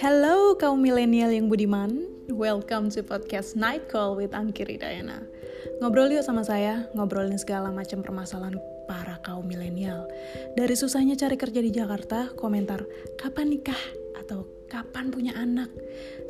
Hello 0.00 0.56
kaum 0.56 0.80
milenial 0.80 1.28
yang 1.28 1.52
budiman, 1.52 2.08
welcome 2.32 2.88
to 2.88 3.04
podcast 3.04 3.52
Night 3.52 3.84
Call 3.92 4.16
with 4.16 4.32
Angkiri 4.32 4.80
Dayana. 4.80 5.20
Ngobrol 5.84 6.08
yuk 6.08 6.24
sama 6.24 6.40
saya, 6.40 6.88
ngobrolin 6.96 7.36
segala 7.36 7.68
macam 7.68 8.00
permasalahan 8.00 8.56
para 8.88 9.20
kaum 9.20 9.44
milenial. 9.44 10.08
Dari 10.56 10.72
susahnya 10.72 11.20
cari 11.20 11.36
kerja 11.36 11.60
di 11.60 11.68
Jakarta, 11.68 12.32
komentar 12.32 12.80
kapan 13.20 13.52
nikah 13.52 13.76
atau 14.16 14.48
kapan 14.72 15.12
punya 15.12 15.36
anak, 15.36 15.68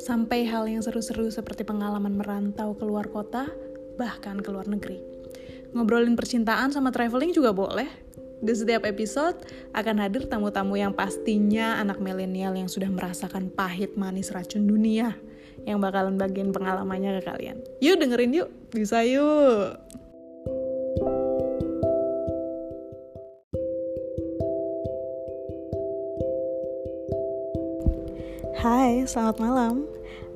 sampai 0.03 0.43
hal 0.51 0.67
yang 0.67 0.83
seru-seru 0.83 1.31
seperti 1.31 1.63
pengalaman 1.63 2.19
merantau 2.19 2.75
keluar 2.75 3.07
kota, 3.07 3.47
bahkan 3.95 4.43
ke 4.43 4.51
luar 4.51 4.67
negeri. 4.67 4.99
Ngobrolin 5.71 6.19
percintaan 6.19 6.75
sama 6.75 6.91
traveling 6.91 7.31
juga 7.31 7.55
boleh, 7.55 7.87
di 8.41 8.53
setiap 8.57 8.89
episode 8.89 9.37
akan 9.77 10.01
hadir 10.01 10.25
tamu-tamu 10.25 10.73
yang 10.73 10.97
pastinya 10.97 11.77
anak 11.77 12.01
milenial 12.01 12.57
yang 12.57 12.65
sudah 12.65 12.89
merasakan 12.89 13.53
pahit 13.53 13.93
manis 13.93 14.33
racun 14.33 14.65
dunia 14.65 15.13
yang 15.69 15.77
bakalan 15.77 16.17
bagian 16.17 16.49
pengalamannya 16.49 17.21
ke 17.21 17.29
kalian. 17.29 17.57
Yuk 17.85 18.01
dengerin 18.01 18.33
yuk, 18.33 18.49
bisa 18.73 19.05
yuk. 19.05 19.77
Hai, 28.61 29.05
selamat 29.05 29.37
malam. 29.41 29.85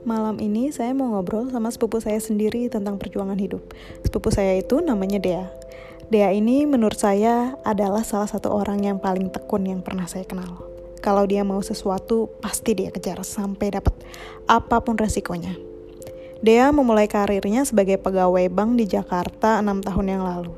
Malam 0.05 0.37
ini 0.37 0.69
saya 0.69 0.93
mau 0.93 1.09
ngobrol 1.13 1.49
sama 1.49 1.73
sepupu 1.73 1.97
saya 1.97 2.21
sendiri 2.21 2.69
tentang 2.69 3.01
perjuangan 3.01 3.37
hidup. 3.37 3.73
Sepupu 4.05 4.29
saya 4.29 4.61
itu 4.61 4.77
namanya 4.77 5.17
Dea. 5.17 5.45
Dea 6.05 6.29
ini 6.37 6.69
menurut 6.69 7.01
saya 7.01 7.57
adalah 7.65 8.05
salah 8.05 8.29
satu 8.29 8.53
orang 8.53 8.85
yang 8.85 9.01
paling 9.01 9.33
tekun 9.33 9.65
yang 9.65 9.81
pernah 9.81 10.05
saya 10.05 10.21
kenal. 10.21 10.61
Kalau 11.01 11.25
dia 11.25 11.41
mau 11.41 11.57
sesuatu, 11.65 12.29
pasti 12.45 12.77
dia 12.77 12.93
kejar 12.93 13.25
sampai 13.25 13.73
dapat 13.73 13.93
apa 14.45 14.85
pun 14.85 14.93
resikonya. 15.01 15.57
Dea 16.45 16.69
memulai 16.69 17.09
karirnya 17.09 17.65
sebagai 17.65 17.97
pegawai 17.97 18.45
bank 18.53 18.77
di 18.77 18.85
Jakarta 18.85 19.65
6 19.65 19.81
tahun 19.81 20.05
yang 20.05 20.21
lalu. 20.21 20.53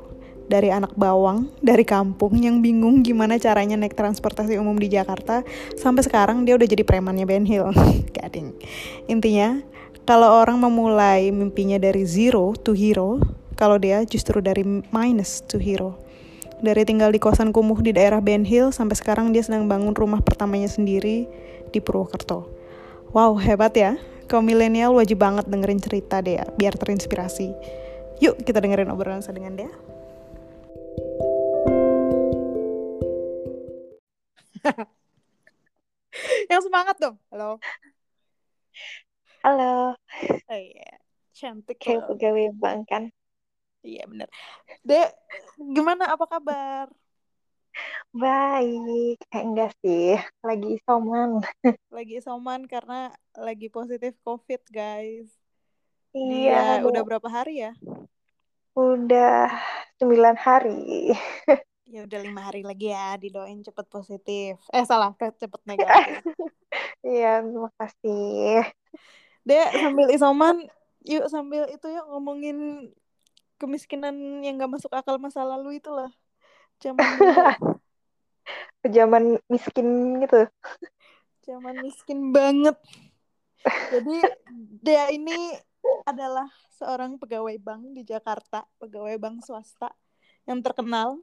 Dari 0.48 0.68
anak 0.68 0.92
bawang, 0.96 1.48
dari 1.64 1.84
kampung 1.84 2.36
yang 2.40 2.60
bingung 2.60 3.00
gimana 3.00 3.40
caranya 3.40 3.80
naik 3.80 3.96
transportasi 3.96 4.60
umum 4.60 4.76
di 4.76 4.92
Jakarta, 4.92 5.44
sampai 5.80 6.04
sekarang 6.04 6.44
dia 6.44 6.60
udah 6.60 6.68
jadi 6.68 6.84
premannya 6.84 7.24
Ben 7.24 7.48
Hill. 7.48 7.72
Gading. 8.16 8.52
Intinya, 9.08 9.64
kalau 10.04 10.28
orang 10.28 10.60
memulai 10.60 11.32
mimpinya 11.32 11.76
dari 11.80 12.04
zero 12.04 12.52
to 12.56 12.72
hero, 12.72 13.20
kalau 13.58 13.74
dia 13.74 14.06
justru 14.06 14.38
dari 14.38 14.62
minus 14.94 15.42
to 15.42 15.58
hero. 15.58 15.98
Dari 16.62 16.86
tinggal 16.86 17.10
di 17.10 17.18
kosan 17.18 17.50
kumuh 17.50 17.82
di 17.82 17.90
daerah 17.90 18.22
Ben 18.22 18.46
Hill 18.46 18.70
sampai 18.70 18.94
sekarang 18.94 19.34
dia 19.34 19.42
sedang 19.42 19.66
bangun 19.66 19.98
rumah 19.98 20.22
pertamanya 20.22 20.70
sendiri 20.70 21.26
di 21.74 21.78
Purwokerto. 21.82 22.46
Wow, 23.10 23.34
hebat 23.42 23.74
ya. 23.74 23.98
Kaum 24.30 24.46
milenial 24.46 24.94
wajib 24.94 25.18
banget 25.18 25.50
dengerin 25.50 25.82
cerita 25.82 26.22
dia 26.22 26.46
biar 26.54 26.78
terinspirasi. 26.78 27.50
Yuk 28.22 28.38
kita 28.46 28.62
dengerin 28.62 28.94
obrolan 28.94 29.26
saya 29.26 29.42
dengan 29.42 29.58
dia. 29.58 29.70
Yang 36.50 36.62
semangat 36.66 36.98
dong. 36.98 37.16
Halo. 37.30 37.58
Halo. 39.46 39.94
Oh 40.50 40.58
iya, 40.58 40.98
cantik 41.30 41.78
Kayak 41.78 42.10
pegawai 42.10 42.50
bank 42.58 42.90
kan? 42.90 43.14
Iya 43.82 44.02
bener. 44.10 44.28
Dek, 44.82 45.10
gimana 45.58 46.10
apa 46.10 46.24
kabar? 46.26 46.86
Baik. 48.10 49.18
Eh, 49.30 49.42
enggak 49.42 49.70
sih. 49.84 50.18
Lagi 50.42 50.80
isoman. 50.80 51.42
Lagi 51.96 52.18
isoman 52.18 52.66
karena 52.66 53.14
lagi 53.38 53.70
positif 53.70 54.18
COVID, 54.26 54.62
guys. 54.70 55.30
Iya, 56.16 56.82
Dia 56.82 56.86
udah 56.88 57.02
berapa 57.04 57.28
hari 57.28 57.62
ya? 57.62 57.72
udah 58.78 59.50
9 59.98 60.36
hari. 60.38 61.12
Ya 61.88 62.04
udah 62.04 62.20
lima 62.20 62.44
hari 62.44 62.60
lagi 62.60 62.92
ya, 62.92 63.16
didoain 63.16 63.64
cepet 63.64 63.88
positif. 63.88 64.60
Eh 64.76 64.84
salah, 64.84 65.16
cepet 65.16 65.62
negatif. 65.64 66.20
Iya, 67.00 67.40
terima 67.40 67.72
kasih. 67.80 68.68
Dek, 69.48 69.68
sambil 69.72 70.12
isoman, 70.12 70.68
yuk 71.08 71.24
sambil 71.32 71.64
itu 71.72 71.88
yuk 71.88 72.04
ngomongin 72.12 72.90
kemiskinan 73.58 74.14
yang 74.46 74.56
gak 74.56 74.72
masuk 74.78 74.92
akal 74.94 75.18
masa 75.18 75.42
lalu 75.42 75.82
itulah. 75.82 76.08
Zaman 76.78 77.04
Zaman 78.96 79.36
miskin 79.50 80.18
gitu. 80.24 80.48
zaman 81.48 81.80
miskin 81.80 82.28
banget. 82.32 82.76
Jadi 83.64 84.16
dia 84.84 85.08
ini 85.08 85.56
adalah 86.04 86.48
seorang 86.76 87.16
pegawai 87.16 87.56
bank 87.56 87.96
di 87.96 88.04
Jakarta, 88.04 88.68
pegawai 88.76 89.16
bank 89.16 89.44
swasta 89.44 89.88
yang 90.44 90.60
terkenal, 90.60 91.20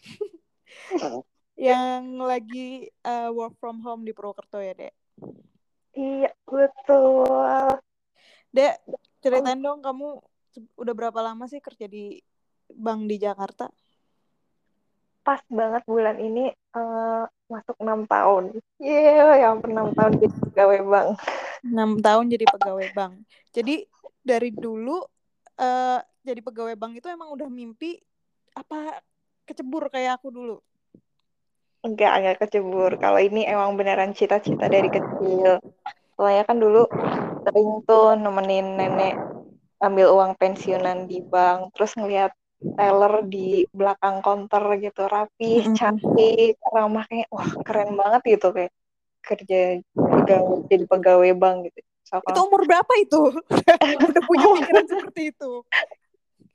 yang 1.56 2.20
lagi 2.20 2.92
uh, 3.04 3.32
work 3.32 3.56
from 3.56 3.80
home 3.80 4.04
di 4.04 4.12
Purwokerto 4.12 4.60
ya, 4.60 4.76
Dek. 4.76 4.94
Iya, 5.96 6.30
betul. 6.44 7.80
Dek, 8.52 8.84
ceritain 9.24 9.60
dong 9.60 9.80
kamu 9.80 10.20
udah 10.78 10.94
berapa 10.94 11.18
lama 11.20 11.44
sih 11.50 11.58
kerja 11.58 11.86
di 11.88 12.18
bank 12.70 13.10
di 13.10 13.16
Jakarta? 13.20 13.68
Pas 15.24 15.40
banget 15.48 15.82
bulan 15.88 16.20
ini 16.20 16.52
eh, 16.52 17.24
masuk 17.48 17.76
6 17.80 18.04
tahun. 18.04 18.44
Iya, 18.80 19.48
yang 19.48 19.64
pernah 19.64 19.88
6 19.88 19.96
tahun 19.96 20.12
jadi 20.20 20.34
pegawai 20.48 20.80
bank. 20.84 21.08
6 21.64 21.92
tahun 22.04 22.24
jadi 22.28 22.44
pegawai 22.50 22.88
bank. 22.92 23.12
Jadi 23.54 23.74
dari 24.24 24.50
dulu 24.52 25.00
eh 25.54 26.00
jadi 26.24 26.40
pegawai 26.40 26.74
bank 26.74 26.92
itu 26.98 27.06
emang 27.08 27.30
udah 27.32 27.48
mimpi 27.48 28.00
apa 28.56 29.00
kecebur 29.44 29.88
kayak 29.92 30.20
aku 30.20 30.28
dulu? 30.32 30.56
Enggak, 31.84 32.12
enggak 32.16 32.36
kecebur. 32.48 32.96
Kalau 32.96 33.20
ini 33.20 33.44
emang 33.44 33.76
beneran 33.76 34.16
cita-cita 34.16 34.68
dari 34.72 34.88
kecil. 34.88 35.60
Soalnya 36.16 36.44
kan 36.48 36.56
dulu 36.56 36.88
sering 37.44 37.84
tuh 37.84 38.16
nemenin 38.16 38.80
nenek 38.80 39.33
ambil 39.84 40.06
uang 40.12 40.32
pensiunan 40.34 41.04
di 41.04 41.20
bank, 41.20 41.76
terus 41.76 41.92
ngeliat 41.94 42.32
teller 42.74 43.28
di 43.28 43.68
belakang 43.70 44.24
konter 44.24 44.64
gitu, 44.80 45.04
rapi, 45.04 45.60
Mm-mm. 45.60 45.76
cantik, 45.76 46.56
ramah 46.64 47.04
kayak 47.04 47.28
wah 47.28 47.50
keren 47.60 47.92
banget 47.92 48.40
gitu 48.40 48.48
kayak 48.50 48.72
kerja 49.20 49.60
pegawai 49.92 50.64
jadi 50.68 50.84
pegawai 50.84 51.32
bank 51.34 51.56
gitu. 51.68 51.80
So, 52.04 52.20
Itu 52.20 52.40
umur 52.44 52.64
berapa 52.64 52.92
itu? 53.00 53.20
udah 54.08 54.22
punya 54.24 54.46
pikiran 54.60 54.84
seperti 54.84 55.22
itu. 55.32 55.52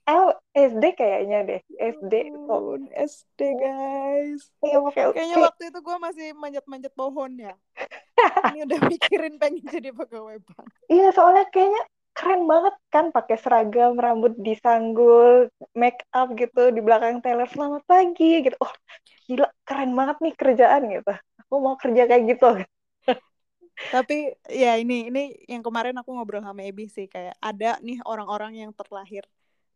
oh, 0.06 0.29
SD 0.51 0.97
kayaknya 0.97 1.38
deh, 1.46 1.61
SD. 1.78 2.13
Ampun, 2.34 2.90
SD 2.90 3.40
guys. 3.53 4.41
Iya, 4.61 4.78
Kayaknya 4.81 5.13
kayak- 5.13 5.46
waktu 5.53 5.63
itu 5.69 5.79
gue 5.79 5.97
masih 6.01 6.28
manjat-manjat 6.34 6.94
pohon 6.94 7.31
ya. 7.38 7.53
Ini 8.50 8.66
udah 8.66 8.79
mikirin 8.94 9.38
pengen 9.38 9.66
jadi 9.66 9.94
pegawai 9.94 10.41
bank. 10.41 10.69
Iya, 10.90 11.13
soalnya 11.13 11.46
kayaknya 11.50 11.84
keren 12.16 12.44
banget 12.46 12.75
kan 12.92 13.06
pakai 13.16 13.38
seragam, 13.40 13.96
rambut 13.96 14.36
disanggul, 14.40 15.47
make 15.78 16.03
up 16.12 16.34
gitu 16.36 16.74
di 16.74 16.81
belakang 16.84 17.24
teller 17.24 17.47
selamat 17.47 17.84
pagi 17.88 18.44
gitu. 18.44 18.56
Oh, 18.59 18.74
gila 19.30 19.47
keren 19.64 19.96
banget 19.96 20.18
nih 20.20 20.34
kerjaan 20.36 20.84
gitu. 20.92 21.14
Aku 21.47 21.53
mau 21.64 21.75
kerja 21.80 22.03
kayak 22.06 22.24
gitu. 22.36 22.50
Tapi 23.80 24.36
ya 24.52 24.75
ini 24.75 25.08
ini 25.08 25.24
yang 25.47 25.64
kemarin 25.64 25.96
aku 25.96 26.12
ngobrol 26.12 26.44
sama 26.44 26.68
Ebi 26.68 26.92
sih 26.92 27.08
kayak 27.08 27.40
ada 27.40 27.80
nih 27.80 28.03
orang-orang 28.03 28.59
yang 28.59 28.72
terlahir 28.76 29.24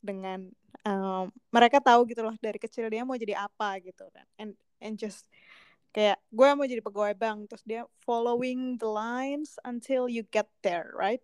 dengan 0.04 0.52
um, 0.84 1.32
mereka 1.48 1.80
tahu 1.80 2.04
gitu 2.12 2.20
loh 2.28 2.36
dari 2.44 2.60
kecil 2.60 2.92
dia 2.92 3.08
mau 3.08 3.16
jadi 3.16 3.40
apa 3.40 3.80
gitu 3.80 4.04
kan 4.12 4.28
and 4.36 4.52
and 4.84 5.00
just 5.00 5.24
kayak 5.96 6.20
gue 6.28 6.48
mau 6.52 6.68
jadi 6.68 6.84
pegawai 6.84 7.16
bank 7.16 7.48
terus 7.48 7.64
dia 7.64 7.88
following 8.04 8.76
the 8.76 8.90
lines 8.90 9.56
until 9.64 10.12
you 10.12 10.28
get 10.28 10.52
there 10.60 10.92
right 11.00 11.24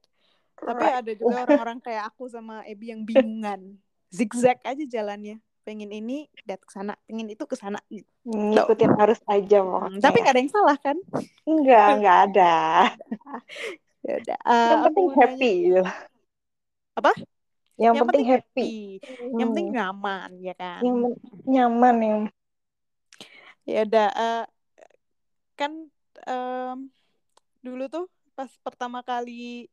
tapi 0.61 0.81
Right. 0.81 0.99
ada 0.99 1.11
juga 1.13 1.35
orang-orang 1.41 1.79
kayak 1.79 2.03
aku 2.07 2.27
sama 2.27 2.61
Ebi 2.63 2.91
yang 2.91 3.01
bingungan 3.03 3.79
zigzag 4.07 4.59
aja 4.61 4.83
jalannya 4.83 5.37
pengen 5.61 5.89
ini 5.89 6.25
dat 6.43 6.59
ke 6.59 6.71
sana 6.71 6.97
pengen 7.03 7.29
itu 7.29 7.43
ke 7.43 7.53
sana. 7.53 7.77
Ngikutin 8.25 8.91
arus 8.97 9.21
aja 9.25 9.57
Hmm, 9.59 9.69
pokoknya. 9.69 9.99
tapi 10.01 10.17
nggak 10.19 10.33
ada 10.33 10.41
yang 10.41 10.51
salah 10.51 10.77
kan 10.77 10.97
enggak, 11.43 11.87
enggak 11.95 12.17
ada. 12.25 12.53
ya 14.05 14.13
udah 14.17 14.37
Yang 14.41 14.81
penting 14.83 15.05
mau 15.05 15.13
nanya- 15.13 15.21
happy. 15.21 15.53
gitu. 15.61 15.81
Apa? 16.95 17.11
Yang, 17.79 17.95
penting, 18.01 18.25
happy. 18.27 18.71
yang 19.31 19.47
penting 19.49 19.67
Hmm. 19.67 19.75
nyaman 19.77 20.29
ya 20.37 20.53
kan 20.53 20.81
Yang 20.81 20.97
nyaman 21.45 21.95
yang 21.97 22.19
ya 23.63 23.79
udah 23.85 24.07
eh, 24.11 24.45
kan 25.53 25.71
em, 26.21 26.77
dulu 27.59 27.85
tuh 27.87 28.05
pas 28.33 28.49
pertama 28.59 28.99
kali 28.99 29.69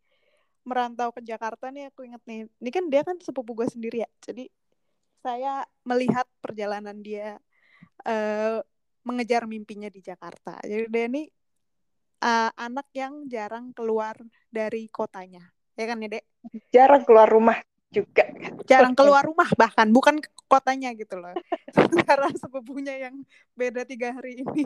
merantau 0.67 1.15
ke 1.15 1.23
Jakarta 1.23 1.71
nih 1.71 1.95
aku 1.95 2.05
inget 2.05 2.23
nih 2.27 2.51
ini 2.61 2.71
kan 2.75 2.85
dia 2.91 3.07
kan 3.07 3.17
sepupu 3.23 3.55
gue 3.55 3.71
sendiri 3.71 4.03
ya 4.03 4.11
jadi 4.21 4.51
saya 5.23 5.63
melihat 5.87 6.27
perjalanan 6.43 6.99
dia 7.01 7.39
eh 8.03 8.59
mengejar 9.07 9.47
mimpinya 9.47 9.87
di 9.87 10.03
Jakarta 10.03 10.59
jadi 10.67 10.91
dia 10.91 11.05
ini 11.07 11.31
uh, 12.23 12.51
anak 12.57 12.87
yang 12.97 13.27
jarang 13.29 13.73
keluar 13.75 14.17
dari 14.49 14.89
kotanya. 14.89 15.43
Ya 15.77 15.85
kan 15.85 16.01
ya, 16.01 16.09
Dek? 16.09 16.25
Jarang 16.73 17.03
keluar 17.05 17.29
rumah 17.29 17.59
juga. 17.93 18.25
Jarang 18.65 18.97
keluar 18.97 19.25
rumah 19.25 19.49
bahkan 19.55 19.89
bukan 19.93 20.17
kotanya 20.49 20.93
gitu 20.97 21.21
loh. 21.21 21.37
Karena 22.09 22.33
sepupunya 22.37 23.11
yang 23.11 23.21
beda 23.53 23.85
tiga 23.85 24.17
hari 24.17 24.41
ini 24.41 24.65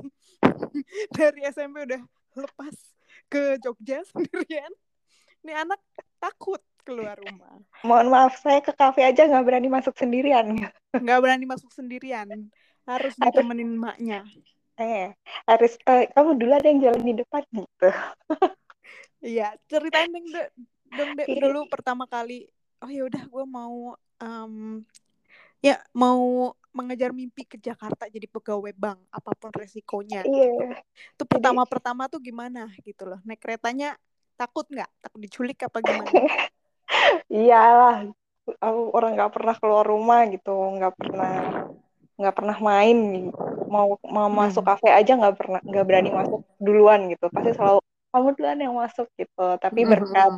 dari 1.18 1.40
SMP 1.50 1.86
udah 1.88 2.02
lepas 2.38 2.76
ke 3.26 3.58
Jogja 3.58 4.06
sendirian. 4.10 4.70
Ini 5.40 5.52
anak 5.56 5.80
takut 6.20 6.60
keluar 6.84 7.16
rumah. 7.16 7.60
Mohon 7.84 8.08
maaf, 8.12 8.40
saya 8.40 8.60
ke 8.60 8.72
kafe 8.72 9.04
aja 9.04 9.28
nggak 9.28 9.44
berani 9.44 9.68
masuk 9.68 9.94
sendirian. 9.96 10.68
Nggak 10.90 11.20
berani 11.22 11.44
masuk 11.48 11.70
sendirian. 11.72 12.50
Harus 12.84 13.14
ditemenin 13.16 13.72
maknya. 13.76 14.24
Eh, 14.80 15.12
harus 15.44 15.76
eh, 15.84 16.08
kamu 16.16 16.40
dulu 16.40 16.52
ada 16.56 16.66
yang 16.68 16.80
jalan 16.80 17.02
di 17.04 17.14
depan 17.20 17.44
gitu. 17.52 17.88
Iya, 19.20 19.52
ceritain 19.68 20.08
dong, 20.08 20.24
dong 20.96 21.10
dek 21.20 21.28
iya. 21.28 21.44
dulu 21.44 21.68
pertama 21.68 22.08
kali. 22.08 22.48
Oh 22.80 22.88
ya 22.88 23.04
udah, 23.04 23.20
gue 23.28 23.44
mau 23.44 23.92
um, 24.24 24.80
ya 25.60 25.76
mau 25.92 26.56
mengejar 26.72 27.12
mimpi 27.12 27.44
ke 27.44 27.60
Jakarta 27.60 28.08
jadi 28.08 28.24
pegawai 28.24 28.72
bank 28.72 29.04
apa 29.12 29.30
pun 29.36 29.52
resikonya. 29.52 30.24
Iya. 30.24 30.48
Gitu. 30.48 30.64
Itu 31.20 31.24
pertama-pertama 31.28 32.08
tuh 32.08 32.24
gimana 32.24 32.72
gitu 32.80 33.04
loh. 33.04 33.20
Naik 33.28 33.44
keretanya 33.44 34.00
takut 34.40 34.64
nggak? 34.72 34.88
Takut 35.04 35.20
diculik 35.20 35.58
apa 35.68 35.76
gimana? 35.84 36.08
Iyalah, 37.28 38.08
aku 38.56 38.80
orang 38.96 39.12
nggak 39.20 39.32
pernah 39.36 39.54
keluar 39.60 39.84
rumah 39.84 40.24
gitu, 40.32 40.56
nggak 40.80 40.94
pernah 40.96 41.34
nggak 42.20 42.36
pernah 42.36 42.56
main 42.60 43.32
mau 43.64 43.96
mau 44.04 44.28
hmm. 44.28 44.36
masuk 44.36 44.60
kafe 44.68 44.92
aja 44.92 45.16
nggak 45.16 45.40
pernah 45.40 45.60
nggak 45.64 45.84
berani 45.88 46.10
masuk 46.12 46.44
duluan 46.60 47.08
gitu 47.08 47.32
pasti 47.32 47.56
selalu 47.56 47.80
kamu 48.12 48.28
duluan 48.36 48.58
yang 48.60 48.74
masuk 48.76 49.08
gitu 49.16 49.46
tapi 49.56 49.88
hmm. 49.88 49.90
berkat 49.96 50.32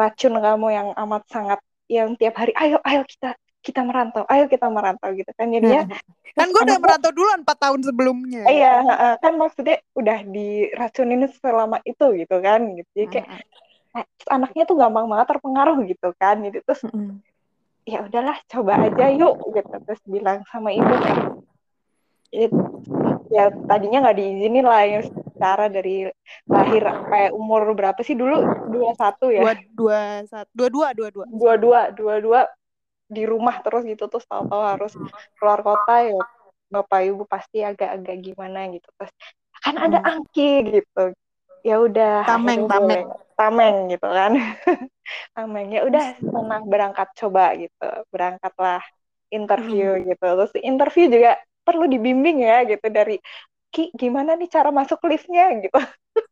racun 0.00 0.34
kamu 0.40 0.66
yang 0.72 0.88
amat 0.96 1.22
sangat 1.28 1.60
yang 1.92 2.16
tiap 2.16 2.40
hari 2.40 2.56
ayo 2.56 2.80
ayo 2.88 3.04
kita 3.04 3.36
kita 3.60 3.84
merantau 3.84 4.24
ayo 4.32 4.48
kita 4.48 4.66
merantau 4.72 5.12
gitu 5.12 5.28
kan. 5.36 5.52
Jadinya 5.52 5.84
hmm. 5.84 6.32
kan 6.32 6.46
gue 6.48 6.62
udah 6.64 6.78
merantau 6.80 7.12
duluan 7.12 7.44
empat 7.44 7.58
tahun 7.60 7.80
sebelumnya. 7.84 8.44
Iya 8.48 8.74
kan 9.20 9.36
maksudnya 9.36 9.84
udah 9.92 10.18
diracunin 10.24 11.28
selama 11.28 11.78
itu 11.84 12.06
gitu 12.16 12.36
kan. 12.40 12.60
Gitu 12.76 12.88
jadi 12.96 13.06
kayak 13.12 13.28
eh, 14.00 14.06
anaknya 14.32 14.64
tuh 14.64 14.76
gampang 14.80 15.06
banget 15.06 15.26
terpengaruh 15.36 15.78
gitu 15.84 16.08
kan. 16.16 16.40
Jadi 16.40 16.58
terus 16.64 16.80
ya 17.84 18.04
udahlah 18.04 18.36
coba 18.48 18.72
aja 18.88 19.06
yuk 19.12 19.36
gitu. 19.52 19.74
Terus 19.84 20.02
bilang 20.08 20.40
sama 20.48 20.72
ibu 20.72 20.94
kan 20.96 21.16
It, 22.30 22.54
ya 23.34 23.50
tadinya 23.66 24.06
nggak 24.06 24.18
diizinin 24.22 24.62
lah 24.62 24.86
yang 24.86 25.02
secara 25.02 25.66
dari 25.66 26.06
lahir 26.46 26.86
kayak 26.86 27.34
umur 27.34 27.74
berapa 27.74 27.98
sih 28.06 28.14
dulu? 28.14 28.70
Dua 28.70 28.94
satu 28.94 29.34
ya? 29.34 29.42
Dua 29.42 29.58
dua 29.74 29.98
dua 30.54 30.68
dua 30.70 30.88
dua 30.94 31.08
dua. 31.10 31.24
Dua 31.26 31.54
dua 31.58 31.80
dua 31.90 32.14
dua 32.22 32.40
di 33.10 33.26
rumah 33.26 33.58
terus 33.66 33.82
gitu 33.82 34.06
terus 34.06 34.24
tahu-tahu 34.30 34.62
harus 34.62 34.94
keluar 35.36 35.60
kota 35.66 36.06
ya 36.06 36.22
bapak 36.70 37.00
ibu 37.10 37.26
pasti 37.26 37.66
agak-agak 37.66 38.16
gimana 38.22 38.70
gitu. 38.70 38.86
Terus 38.94 39.12
kan 39.60 39.76
ada 39.76 39.98
hmm. 40.00 40.10
angki 40.14 40.52
gitu. 40.80 41.04
Ya 41.66 41.76
udah 41.76 42.24
tameng 42.24 42.64
tameng. 42.70 43.04
tameng 43.36 43.76
gitu 43.92 44.08
kan. 44.08 44.32
Tameng 45.34 45.74
ya 45.74 45.82
udah 45.82 46.22
senang 46.22 46.70
berangkat 46.70 47.10
coba 47.18 47.50
gitu. 47.58 47.90
Berangkatlah 48.14 48.80
interview 49.34 49.98
hmm. 49.98 50.14
gitu. 50.14 50.26
Terus 50.38 50.54
interview 50.62 51.06
juga 51.10 51.34
perlu 51.66 51.90
dibimbing 51.90 52.46
ya 52.46 52.62
gitu. 52.64 52.86
Dari 52.88 53.18
Ki 53.70 53.90
gimana 53.94 54.34
nih 54.34 54.50
cara 54.50 54.70
masuk 54.74 55.02
liftnya? 55.06 55.50
gitu 55.62 55.78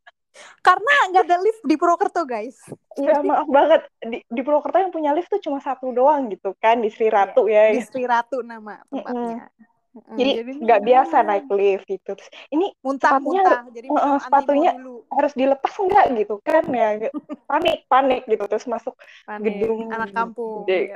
karena 0.62 0.94
nggak 1.10 1.24
ada 1.24 1.38
lift 1.42 1.62
di 1.64 1.74
Purwokerto 1.74 2.22
guys 2.28 2.58
Iya 2.98 3.22
maaf 3.22 3.46
banget 3.46 3.82
di, 4.02 4.18
di 4.26 4.40
Purwokerto 4.42 4.78
yang 4.78 4.92
punya 4.94 5.10
lift 5.14 5.30
tuh 5.30 5.42
cuma 5.42 5.58
satu 5.58 5.90
doang 5.90 6.30
gitu 6.30 6.54
kan 6.58 6.78
di 6.78 6.90
Sri 6.90 7.08
iya, 7.08 7.14
Ratu 7.14 7.42
iya, 7.46 7.72
ya 7.72 7.76
di 7.78 7.82
Sri 7.82 8.04
Ratu 8.04 8.42
nama 8.44 8.82
tempatnya 8.86 9.48
mm 9.48 9.50
-hmm. 9.50 9.76
Jadi 10.14 10.62
nggak 10.62 10.80
biasa 10.84 11.16
naik 11.26 11.46
lift 11.50 11.86
gitu. 11.90 12.14
Terus 12.14 12.30
ini 12.54 12.70
muntah-muntah, 12.84 13.66
jadi 13.72 13.88
uh, 13.90 14.18
sepatunya 14.20 14.76
dulu. 14.78 15.02
harus 15.10 15.32
dilepas 15.34 15.74
enggak 15.80 16.04
gitu 16.14 16.34
kan 16.44 16.64
ya? 16.70 17.10
Panik, 17.50 17.88
panik 17.90 18.22
gitu 18.28 18.44
terus 18.46 18.66
masuk 18.68 18.94
panik. 19.26 19.58
gedung 19.58 19.90
anak 19.90 20.14
kampung. 20.14 20.68
Gitu. 20.68 20.94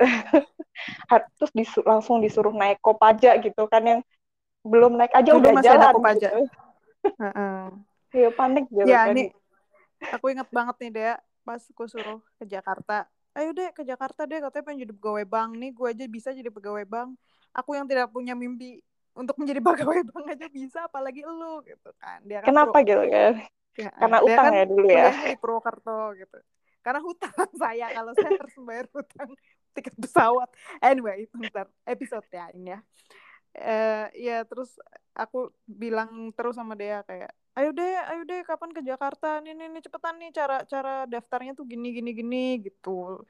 terus 1.37 1.51
disu 1.53 1.79
langsung 1.85 2.17
disuruh 2.23 2.53
naik 2.53 2.81
kopaja 2.81 3.37
gitu 3.41 3.67
kan 3.69 3.83
yang 3.83 3.99
belum 4.63 4.95
naik 4.95 5.11
aja 5.11 5.35
Dulu 5.35 5.43
udah 5.43 5.53
jalan 5.61 5.93
gitu. 6.15 6.41
Iya 8.13 8.29
panik 8.29 8.69
gitu 8.69 8.85
ya, 8.85 9.09
kan. 9.09 9.17
nih 9.17 9.33
aku 10.11 10.25
inget 10.29 10.49
banget 10.51 10.75
nih 10.83 10.91
deh 10.93 11.15
pas 11.43 11.59
aku 11.59 11.83
suruh 11.87 12.19
ke 12.39 12.45
Jakarta. 12.47 13.07
Ayo 13.33 13.49
deh 13.51 13.73
ke 13.73 13.81
Jakarta 13.83 14.29
deh 14.29 14.39
katanya 14.39 14.63
pengen 14.63 14.79
jadi 14.87 14.93
pegawai 14.95 15.25
bank 15.25 15.49
nih 15.57 15.71
gue 15.73 15.87
aja 15.89 16.05
bisa 16.07 16.29
jadi 16.31 16.49
pegawai 16.51 16.85
bank. 16.87 17.17
Aku 17.53 17.75
yang 17.77 17.85
tidak 17.85 18.09
punya 18.13 18.33
mimpi 18.37 18.79
untuk 19.13 19.37
menjadi 19.41 19.59
pegawai 19.67 20.01
bank 20.07 20.25
aja 20.37 20.47
bisa 20.49 20.79
apalagi 20.87 21.25
lu 21.25 21.61
gitu 21.65 21.89
kan. 21.99 22.21
Dia 22.23 22.41
kan 22.45 22.53
Kenapa 22.53 22.77
pro, 22.79 22.85
gitu 22.85 23.03
kan? 23.09 23.33
Ya, 23.73 23.89
Karena 23.97 24.17
utang 24.21 24.45
kan 24.45 24.53
ya 24.53 24.65
dulu 24.69 24.85
ya. 24.87 25.09
di 25.33 25.35
Purwokerto 25.41 26.01
gitu. 26.15 26.37
Karena 26.83 26.99
hutang 27.01 27.33
saya 27.61 27.87
kalau 27.89 28.11
saya 28.13 28.31
harus 28.37 28.55
bayar 28.61 28.85
hutang 28.93 29.29
tiket 29.73 29.95
pesawat. 29.97 30.49
Anyway, 30.79 31.25
itu 31.25 31.35
ntar 31.49 31.67
episode 31.89 32.27
ya 32.29 32.53
ini 32.53 32.77
ya. 32.77 32.79
Uh, 33.53 34.07
ya 34.17 34.37
terus 34.49 34.77
aku 35.13 35.53
bilang 35.69 36.33
terus 36.33 36.57
sama 36.57 36.73
dia 36.73 37.05
kayak 37.05 37.29
ayo 37.53 37.69
deh 37.69 37.93
ayo 38.09 38.21
deh 38.25 38.41
kapan 38.41 38.71
ke 38.73 38.81
Jakarta? 38.81 39.39
Nih 39.45 39.53
nih, 39.53 39.67
nih 39.69 39.81
cepetan 39.85 40.17
nih 40.17 40.29
cara 40.33 40.57
cara 40.65 41.05
daftarnya 41.05 41.53
tuh 41.53 41.65
gini 41.69 41.93
gini 41.93 42.11
gini 42.13 42.45
gitu. 42.65 43.21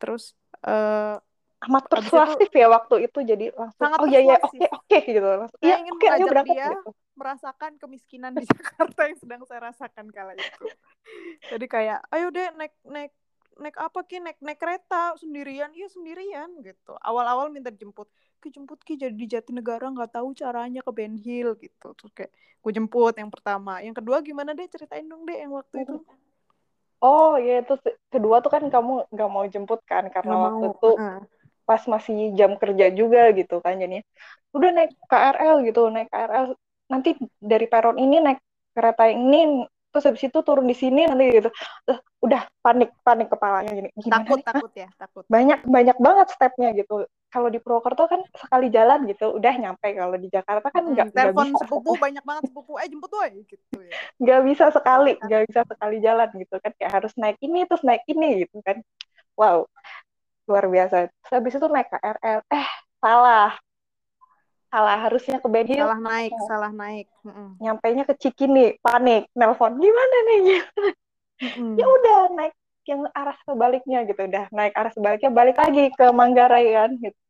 Terus 0.00 0.32
uh, 0.64 1.20
amat 1.66 1.84
persuasif 1.88 2.52
ya 2.52 2.68
waktu 2.68 3.08
itu 3.08 3.18
jadi 3.24 3.52
langsung 3.56 3.80
sangat 3.80 3.98
oh 4.00 4.06
iya 4.08 4.20
iya 4.24 4.36
oke 4.40 4.66
oke 4.70 4.98
gitu. 5.04 5.28
Langsung 5.28 5.58
saya 5.60 5.68
ya, 5.68 5.76
ingin 5.84 5.92
okay, 5.96 6.08
mengajak 6.08 6.44
dia 6.48 6.68
gitu. 6.72 6.90
merasakan 7.16 7.72
kemiskinan 7.80 8.32
di 8.36 8.44
Jakarta 8.52 9.00
yang 9.08 9.18
sedang 9.20 9.42
saya 9.48 9.60
rasakan 9.72 10.06
kala 10.12 10.32
itu. 10.36 10.66
Jadi 11.52 11.66
kayak 11.68 12.00
ayo 12.12 12.32
deh 12.32 12.48
naik 12.56 12.74
naik 12.84 13.12
naik 13.60 13.76
apa 13.76 13.98
ki? 14.04 14.20
Naik 14.20 14.38
naik 14.40 14.60
kereta 14.60 15.16
sendirian. 15.20 15.72
Iya 15.76 15.88
sendirian 15.92 16.48
gitu. 16.64 16.96
Awal-awal 17.00 17.52
minta 17.52 17.72
jemput 17.72 18.08
ki 18.40 18.48
jemput 18.52 18.80
ki 18.82 18.94
jadi 19.00 19.14
di 19.14 19.26
Jatinegara 19.26 19.88
nggak 19.90 20.20
tahu 20.20 20.32
caranya 20.36 20.80
ke 20.84 20.92
Ben 20.92 21.14
Hill 21.16 21.56
gitu. 21.58 21.92
Terus 21.96 22.12
kayak 22.12 22.32
gue 22.34 22.72
jemput 22.72 23.14
yang 23.16 23.30
pertama. 23.30 23.80
Yang 23.80 24.02
kedua 24.02 24.20
gimana 24.24 24.52
deh 24.52 24.66
ceritain 24.68 25.06
dong 25.06 25.24
deh 25.24 25.36
yang 25.36 25.52
waktu 25.54 25.86
itu. 25.86 26.00
Oh 27.04 27.36
ya 27.36 27.60
itu 27.60 27.76
kedua 28.08 28.40
tuh 28.40 28.48
kan 28.48 28.64
kamu 28.66 29.08
nggak 29.12 29.30
mau 29.30 29.44
jemput 29.44 29.84
kan 29.84 30.08
karena 30.08 30.32
gak 30.32 30.44
waktu 30.48 30.66
itu 30.72 30.90
uh 30.96 31.20
pas 31.66 31.82
masih 31.90 32.30
jam 32.38 32.54
kerja 32.54 32.94
juga 32.94 33.34
gitu 33.34 33.58
kan 33.58 33.74
jadinya. 33.76 34.06
Udah 34.54 34.70
naik 34.70 34.94
KRL 35.10 35.66
gitu 35.66 35.90
naik 35.90 36.08
KRL 36.14 36.54
nanti 36.86 37.18
dari 37.42 37.66
peron 37.66 37.98
ini 37.98 38.22
naik 38.22 38.38
kereta 38.70 39.10
ini 39.10 39.66
terus 39.90 40.06
habis 40.06 40.22
itu 40.30 40.38
turun 40.46 40.70
di 40.70 40.78
sini 40.78 41.10
nanti 41.10 41.42
gitu. 41.42 41.50
Uh, 41.90 41.98
udah 42.22 42.46
panik 42.62 42.94
panik 43.02 43.26
kepalanya 43.26 43.74
gini 43.74 43.90
Gimana 43.98 44.22
takut 44.22 44.38
nih? 44.38 44.46
takut 44.46 44.72
ya 44.78 44.88
takut. 44.94 45.24
Banyak 45.26 45.60
banyak 45.66 45.96
banget 45.98 46.26
stepnya 46.30 46.70
gitu 46.78 47.02
kalau 47.36 47.52
di 47.52 47.60
Purwokerto 47.60 48.08
kan 48.08 48.24
sekali 48.32 48.72
jalan 48.72 49.04
gitu 49.04 49.36
udah 49.36 49.54
nyampe. 49.60 49.92
Kalau 49.92 50.16
di 50.16 50.32
Jakarta 50.32 50.72
kan 50.72 50.88
nggak 50.88 51.12
hmm, 51.12 51.16
telepon 51.20 51.52
sepupu 51.60 51.92
banyak 52.00 52.24
banget 52.24 52.48
sepupu. 52.48 52.80
Eh 52.80 52.88
jemput 52.88 53.12
woy 53.12 53.44
gitu 53.44 53.76
ya. 53.76 53.92
Nggak 54.24 54.40
bisa 54.48 54.64
sekali 54.72 55.12
nggak 55.20 55.42
bisa 55.52 55.60
sekali 55.68 55.96
jalan 56.00 56.28
gitu 56.32 56.56
kan. 56.56 56.72
Kayak 56.80 56.92
harus 56.96 57.12
naik 57.20 57.36
ini 57.44 57.68
terus 57.68 57.84
naik 57.84 58.08
ini 58.08 58.48
gitu 58.48 58.56
kan. 58.64 58.80
Wow 59.36 59.68
luar 60.48 60.64
biasa. 60.72 61.12
Terus 61.12 61.32
habis 61.36 61.52
itu 61.60 61.66
naik 61.68 61.88
KRL 61.92 62.40
eh 62.48 62.68
salah. 63.04 63.52
Salah 64.72 64.96
harusnya 64.96 65.36
ke 65.36 65.48
Ben 65.52 65.68
salah 65.68 66.00
naik 66.00 66.32
oh. 66.32 66.48
salah 66.48 66.72
naik. 66.72 67.06
Mm 67.20 67.60
nyampe 67.60 67.86
nya 67.92 68.04
ke 68.08 68.16
Cikini 68.16 68.80
panik. 68.80 69.28
Nelpon 69.36 69.76
gimana 69.76 70.16
nih? 70.24 70.40
Mm 71.52 71.76
ya 71.84 71.84
udah 71.84 72.32
naik 72.32 72.56
yang 72.88 73.04
arah 73.12 73.36
sebaliknya 73.44 74.08
gitu. 74.08 74.24
Udah 74.24 74.48
naik 74.56 74.72
arah 74.72 74.92
sebaliknya 74.96 75.28
balik 75.28 75.60
lagi 75.60 75.92
ke 75.92 76.06
Manggarai 76.08 76.72
kan 76.72 76.96
gitu 76.96 77.25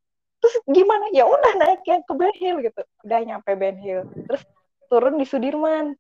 terus 0.47 0.63
gimana? 0.71 1.11
Ya 1.11 1.27
udah 1.27 1.53
naik 1.59 1.83
yang 1.91 2.07
ke 2.07 2.15
Ben 2.15 2.35
Hill 2.39 2.63
gitu. 2.63 2.81
Udah 3.03 3.19
nyampe 3.27 3.51
Ben 3.59 3.75
Hill. 3.83 4.07
Terus 4.31 4.43
turun 4.87 5.19
di 5.19 5.27
Sudirman. 5.27 5.99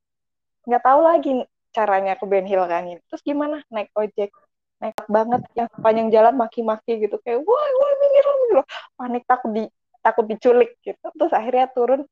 Nggak 0.62 0.82
tahu 0.86 1.00
lagi 1.02 1.30
caranya 1.74 2.14
ke 2.14 2.24
Ben 2.30 2.46
Hill 2.46 2.62
kan. 2.70 2.86
Gitu. 2.86 3.02
terus 3.10 3.22
gimana? 3.26 3.66
Naik 3.74 3.90
ojek. 3.98 4.30
Nekat 4.78 5.08
banget 5.10 5.42
yang 5.58 5.66
sepanjang 5.74 6.08
jalan 6.14 6.34
maki-maki 6.38 7.02
gitu. 7.02 7.18
Kayak 7.26 7.42
wah 7.42 7.66
wah 7.82 7.92
minggir 7.98 8.24
minggir. 8.30 8.58
Panik 8.94 9.24
takut 9.26 9.50
di 9.50 9.64
takut 9.98 10.24
diculik 10.30 10.78
gitu. 10.86 11.06
Terus 11.18 11.32
akhirnya 11.34 11.66
turun. 11.74 12.06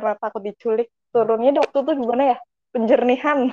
Karena 0.00 0.16
takut 0.16 0.40
diculik 0.40 0.88
turunnya 1.12 1.60
waktu 1.60 1.78
itu 1.84 1.92
gimana 2.00 2.24
ya? 2.32 2.38
Penjernihan. 2.72 3.52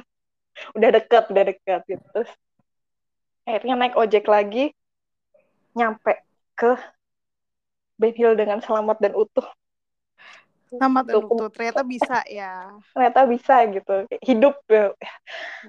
Udah 0.71 0.89
deket 0.95 1.23
udah 1.27 1.43
deket 1.51 1.81
gitu. 1.83 2.05
Terus 2.15 2.31
akhirnya 3.43 3.75
naik 3.75 3.99
ojek 3.99 4.23
lagi. 4.23 4.71
Nyampe 5.75 6.23
ke 6.55 6.79
Ben 7.95 8.13
Hill 8.13 8.35
dengan 8.35 8.59
selamat 8.59 8.97
dan 8.99 9.13
utuh 9.15 9.47
Amat 10.81 11.05
nuntut. 11.07 11.51
Ternyata 11.55 11.81
bisa 11.85 12.19
ya. 12.27 12.73
Ternyata 12.91 13.19
bisa 13.29 13.55
gitu. 13.69 13.95
Hidup 14.23 14.55
ya. 14.67 14.91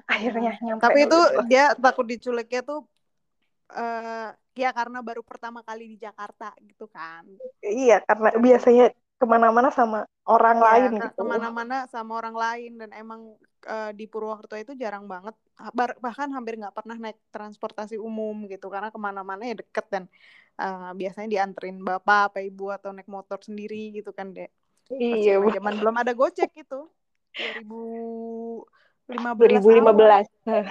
Akhirnya 0.08 0.58
nyampe. 0.58 0.82
Tapi 0.82 0.98
itu 1.06 1.20
gitu. 1.20 1.40
dia 1.46 1.64
takut 1.78 2.06
diculiknya 2.06 2.60
tuh 2.64 2.80
uh, 3.70 4.34
ya 4.56 4.70
karena 4.72 4.98
baru 5.04 5.22
pertama 5.22 5.60
kali 5.62 5.94
di 5.94 5.96
Jakarta 6.00 6.50
gitu 6.64 6.90
kan. 6.90 7.28
Iya, 7.62 8.02
karena 8.02 8.34
biasanya 8.40 8.86
ke 9.16 9.24
mana-mana 9.24 9.68
sama 9.72 10.04
orang 10.26 10.58
ya, 10.58 10.64
lain 10.64 10.90
gitu. 11.00 11.22
Ke 11.22 11.24
mana-mana 11.24 11.76
sama 11.88 12.12
orang 12.18 12.36
lain 12.36 12.72
dan 12.80 12.90
emang 12.96 13.36
uh, 13.66 13.90
di 13.92 14.06
Purwokerto 14.06 14.54
itu 14.54 14.72
jarang 14.78 15.10
banget 15.10 15.34
bahkan 16.00 16.30
hampir 16.30 16.56
nggak 16.56 16.72
pernah 16.72 16.96
naik 16.96 17.18
transportasi 17.34 17.98
umum 17.98 18.46
gitu 18.46 18.70
karena 18.70 18.94
ke 18.94 18.98
mana-mana 18.98 19.42
ya 19.44 19.58
deket 19.58 19.86
dan 19.90 20.04
uh, 20.62 20.94
biasanya 20.94 21.28
dianterin 21.28 21.82
bapak 21.82 22.32
apa 22.32 22.38
ibu 22.46 22.70
atau 22.72 22.94
naik 22.94 23.10
motor 23.10 23.42
sendiri 23.42 23.92
gitu 23.92 24.14
kan 24.14 24.32
dek. 24.32 24.50
Iya. 24.90 25.42
Zaman 25.42 25.82
belum 25.82 25.96
ada 25.98 26.14
gojek 26.14 26.54
gitu. 26.54 26.88
2015. 27.34 28.64
2015. 29.10 30.30
Nah, 30.46 30.64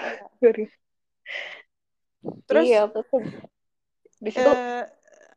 Terus 2.50 2.66
iya 2.66 2.90
betul. 2.90 3.22
Di 4.18 4.32
situ 4.34 4.50
uh, 4.50 4.88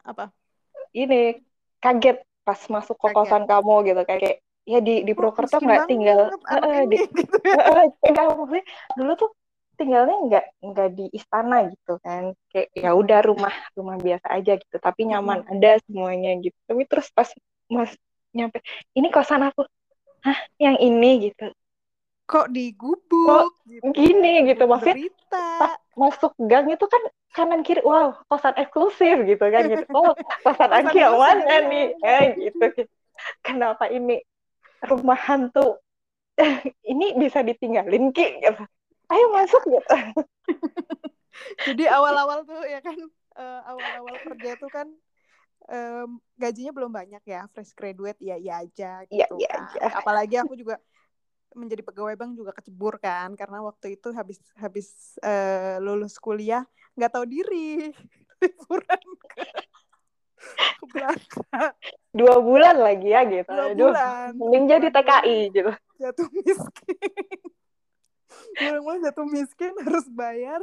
apa? 0.06 0.32
Ini 0.96 1.42
kaget 1.82 2.24
pas 2.46 2.60
masuk 2.72 2.96
ke 2.96 3.12
kosan 3.12 3.44
kamu 3.44 3.92
gitu 3.92 4.02
kayak 4.08 4.40
ya 4.68 4.84
di 4.84 5.00
di 5.00 5.12
Purwokerto 5.16 5.56
nggak 5.64 5.88
tinggal 5.88 6.28
uh, 6.28 6.82
di 6.84 6.96
gitu 7.16 7.36
ya. 7.40 7.88
uh, 7.88 8.36
uh, 8.44 8.62
dulu 9.00 9.12
tuh 9.16 9.30
tinggalnya 9.80 10.16
nggak 10.28 10.46
nggak 10.60 10.88
di 10.92 11.06
istana 11.16 11.72
gitu 11.72 11.96
kan. 12.04 12.36
Kayak 12.52 12.68
ya 12.76 12.90
udah 12.92 13.20
rumah 13.24 13.54
rumah 13.72 13.96
biasa 13.96 14.26
aja 14.36 14.60
gitu 14.60 14.76
tapi 14.76 15.08
nyaman 15.08 15.46
hmm. 15.46 15.52
ada 15.56 15.80
semuanya 15.88 16.36
gitu. 16.44 16.58
Tapi 16.68 16.84
terus 16.84 17.08
pas 17.14 17.30
mas 17.72 17.96
nyampe 18.36 18.60
ini 18.92 19.08
kosan 19.08 19.48
aku. 19.48 19.64
Hah 20.20 20.38
yang 20.60 20.76
ini? 20.76 21.32
gitu. 21.32 21.48
Kok 22.28 22.52
digubuk? 22.52 23.24
Kok 23.24 23.48
gitu. 23.64 23.88
gini 23.96 24.44
gitu 24.52 24.68
maksudnya 24.68 25.08
pas 25.32 25.80
masuk 25.96 26.36
gang 26.44 26.68
itu 26.68 26.84
kan 26.84 27.02
kanan 27.32 27.62
kiri 27.62 27.80
wow 27.86 28.18
kosan 28.28 28.52
eksklusif 28.58 29.24
gitu 29.24 29.44
kan 29.48 29.64
gitu. 29.64 29.86
Oh 29.94 30.12
kosan 30.44 30.68
Angki 30.76 31.00
yang 31.00 31.16
mana 31.16 31.56
nih? 31.70 31.96
Eh 32.04 32.24
gitu. 32.36 32.84
Kenapa 33.46 33.88
ini 33.88 34.20
rumah 34.86 35.18
hantu 35.18 35.78
ini 36.92 37.18
bisa 37.18 37.42
ditinggalin 37.42 38.14
ki 38.14 38.42
gitu. 38.42 38.62
Ayo 39.08 39.26
masuk 39.32 39.62
gitu. 39.66 39.96
Jadi 41.66 41.84
awal-awal 41.86 42.44
tuh 42.44 42.62
ya 42.66 42.82
kan 42.82 42.98
uh, 43.38 43.60
awal-awal 43.66 44.14
kerja 44.26 44.58
tuh 44.58 44.70
kan 44.70 44.86
um, 45.70 46.18
gajinya 46.34 46.74
belum 46.74 46.90
banyak 46.90 47.22
ya 47.24 47.46
fresh 47.54 47.72
graduate 47.74 48.18
ya 48.18 48.36
ya 48.36 48.62
aja 48.62 49.06
iya, 49.08 49.26
gitu 49.30 49.38
ya, 49.38 49.46
ya 49.46 49.50
kan. 49.54 49.62
aja. 49.70 49.80
apalagi 50.02 50.34
aku 50.42 50.54
juga 50.58 50.76
menjadi 51.56 51.82
pegawai 51.86 52.14
bank 52.18 52.32
juga 52.36 52.52
kecebur 52.52 53.00
kan 53.00 53.32
karena 53.34 53.64
waktu 53.64 53.96
itu 53.96 54.12
habis 54.12 54.38
habis 54.58 55.16
uh, 55.24 55.80
lulus 55.80 56.20
kuliah 56.20 56.66
nggak 56.98 57.12
tahu 57.14 57.24
diri. 57.26 57.94
Liburan 58.42 59.02
ke, 60.88 61.00
dua 62.14 62.36
bulan 62.40 62.76
lagi 62.78 63.08
ya 63.10 63.22
gitu. 63.26 63.50
Dua 63.50 63.72
Aduh, 63.72 63.92
bulan. 63.92 64.30
mending 64.34 64.64
jadi 64.70 64.88
TKI 64.90 65.38
gitu. 65.52 65.72
Jatuh 65.98 66.28
miskin. 66.30 66.98
Mulai 68.58 68.98
jatuh 69.02 69.26
miskin 69.26 69.72
harus 69.82 70.06
bayar 70.10 70.62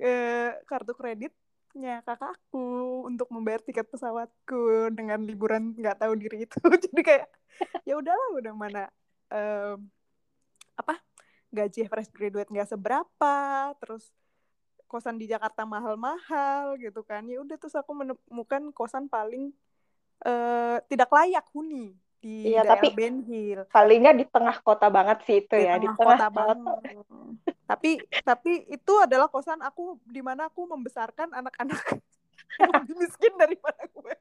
uh, 0.00 0.50
kartu 0.64 0.92
kreditnya 0.96 2.00
kakakku 2.04 3.04
untuk 3.06 3.28
membayar 3.32 3.60
tiket 3.60 3.88
pesawatku 3.88 4.92
dengan 4.92 5.20
liburan 5.24 5.76
nggak 5.76 6.00
tahu 6.00 6.12
diri 6.16 6.44
itu. 6.48 6.58
Jadi 6.84 7.00
kayak 7.04 7.28
ya 7.84 7.98
udahlah 7.98 8.28
udah 8.38 8.52
mana 8.54 8.82
um, 9.32 9.78
apa 10.78 10.94
gaji 11.50 11.88
fresh 11.88 12.12
graduate 12.12 12.52
nggak 12.52 12.70
seberapa 12.70 13.36
terus 13.80 14.12
kosan 14.88 15.20
di 15.20 15.28
Jakarta 15.28 15.68
mahal-mahal 15.68 16.80
gitu 16.80 17.04
kan 17.04 17.22
ya 17.28 17.44
udah 17.44 17.56
terus 17.60 17.76
aku 17.76 17.92
menemukan 17.92 18.72
kosan 18.72 19.06
paling 19.06 19.52
uh, 20.24 20.80
tidak 20.88 21.12
layak 21.12 21.44
huni 21.52 21.94
di 22.18 22.50
iya, 22.50 22.66
daerah 22.66 22.82
tapi 22.82 22.88
Ben 22.98 23.22
Hill. 23.22 23.62
Palingnya 23.70 24.10
di 24.10 24.26
tengah 24.26 24.58
kota 24.58 24.90
banget 24.90 25.22
sih 25.22 25.38
itu 25.38 25.54
di 25.54 25.62
ya, 25.62 25.78
tengah 25.78 25.82
di 25.82 25.88
tengah 25.94 26.18
kota, 26.18 26.26
kota. 26.26 26.34
banget. 26.34 26.78
tapi 27.68 27.90
tapi 28.24 28.52
itu 28.72 28.92
adalah 28.98 29.28
kosan 29.30 29.60
aku 29.62 30.02
di 30.02 30.18
mana 30.18 30.50
aku 30.50 30.66
membesarkan 30.66 31.30
anak-anak 31.30 31.78
lebih 32.74 32.94
miskin 32.98 33.32
daripada 33.38 33.86
gue. 33.86 34.14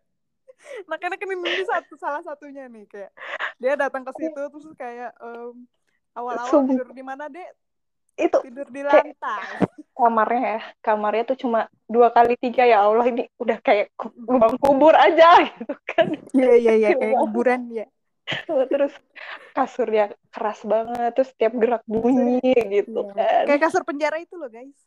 Anak-anak 0.86 1.19
ini 1.25 1.65
satu 1.65 1.97
salah 1.97 2.21
satunya 2.21 2.69
nih 2.69 2.86
kayak 2.86 3.12
dia 3.57 3.74
datang 3.74 4.05
ke 4.05 4.12
situ 4.13 4.41
terus 4.53 4.67
kayak 4.77 5.15
um, 5.17 5.65
awal-awal 6.13 6.65
tidur 6.69 6.89
di 6.93 7.01
mana 7.05 7.29
dek 7.29 7.50
itu 8.17 8.38
tidur 8.41 8.67
di 8.74 8.81
lantai. 8.81 9.62
kamarnya 9.93 10.41
ya 10.41 10.62
kamarnya 10.81 11.24
tuh 11.33 11.38
cuma 11.38 11.69
dua 11.86 12.09
kali 12.09 12.38
tiga 12.38 12.65
ya 12.65 12.86
Allah 12.86 13.05
ini 13.05 13.29
udah 13.38 13.57
kayak 13.62 13.93
lubang 14.25 14.57
kubur 14.57 14.93
aja 14.93 15.41
gitu 15.53 15.74
kan. 15.89 16.07
Iya 16.33 16.53
iya 16.57 16.74
iya 16.77 16.89
kayak 16.97 17.17
kuburan 17.17 17.62
ya. 17.69 17.88
Terus 18.45 18.93
kasurnya 19.55 20.12
keras 20.33 20.62
banget 20.67 21.15
terus 21.15 21.29
setiap 21.33 21.53
gerak 21.57 21.83
bunyi 21.86 22.41
gitu 22.69 23.09
ya. 23.13 23.13
kan. 23.13 23.43
Kayak 23.50 23.62
kasur 23.69 23.86
penjara 23.86 24.17
itu 24.21 24.33
loh 24.38 24.50
guys. 24.50 24.77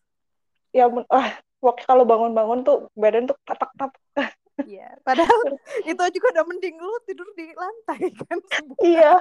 Ya 0.70 0.86
wah 0.86 1.30
waktu 1.62 1.82
kalau 1.86 2.06
bangun-bangun 2.06 2.62
tuh 2.62 2.86
badan 2.94 3.30
tuh 3.30 3.38
tatak-tatak 3.46 4.34
Iya, 4.66 4.92
padahal 5.00 5.40
itu 5.88 6.02
juga 6.20 6.26
udah 6.36 6.44
mending 6.44 6.76
lu 6.76 6.94
tidur 7.08 7.28
di 7.36 7.48
lantai 7.56 8.12
kan. 8.12 8.38
Iya, 8.84 9.12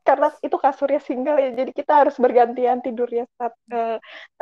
karena 0.00 0.28
itu 0.40 0.56
kasurnya 0.56 1.00
single 1.02 1.38
ya 1.38 1.50
jadi 1.52 1.70
kita 1.70 1.92
harus 2.04 2.16
bergantian 2.16 2.80
tidurnya 2.80 3.24
saat 3.36 3.54
uh, 3.72 3.96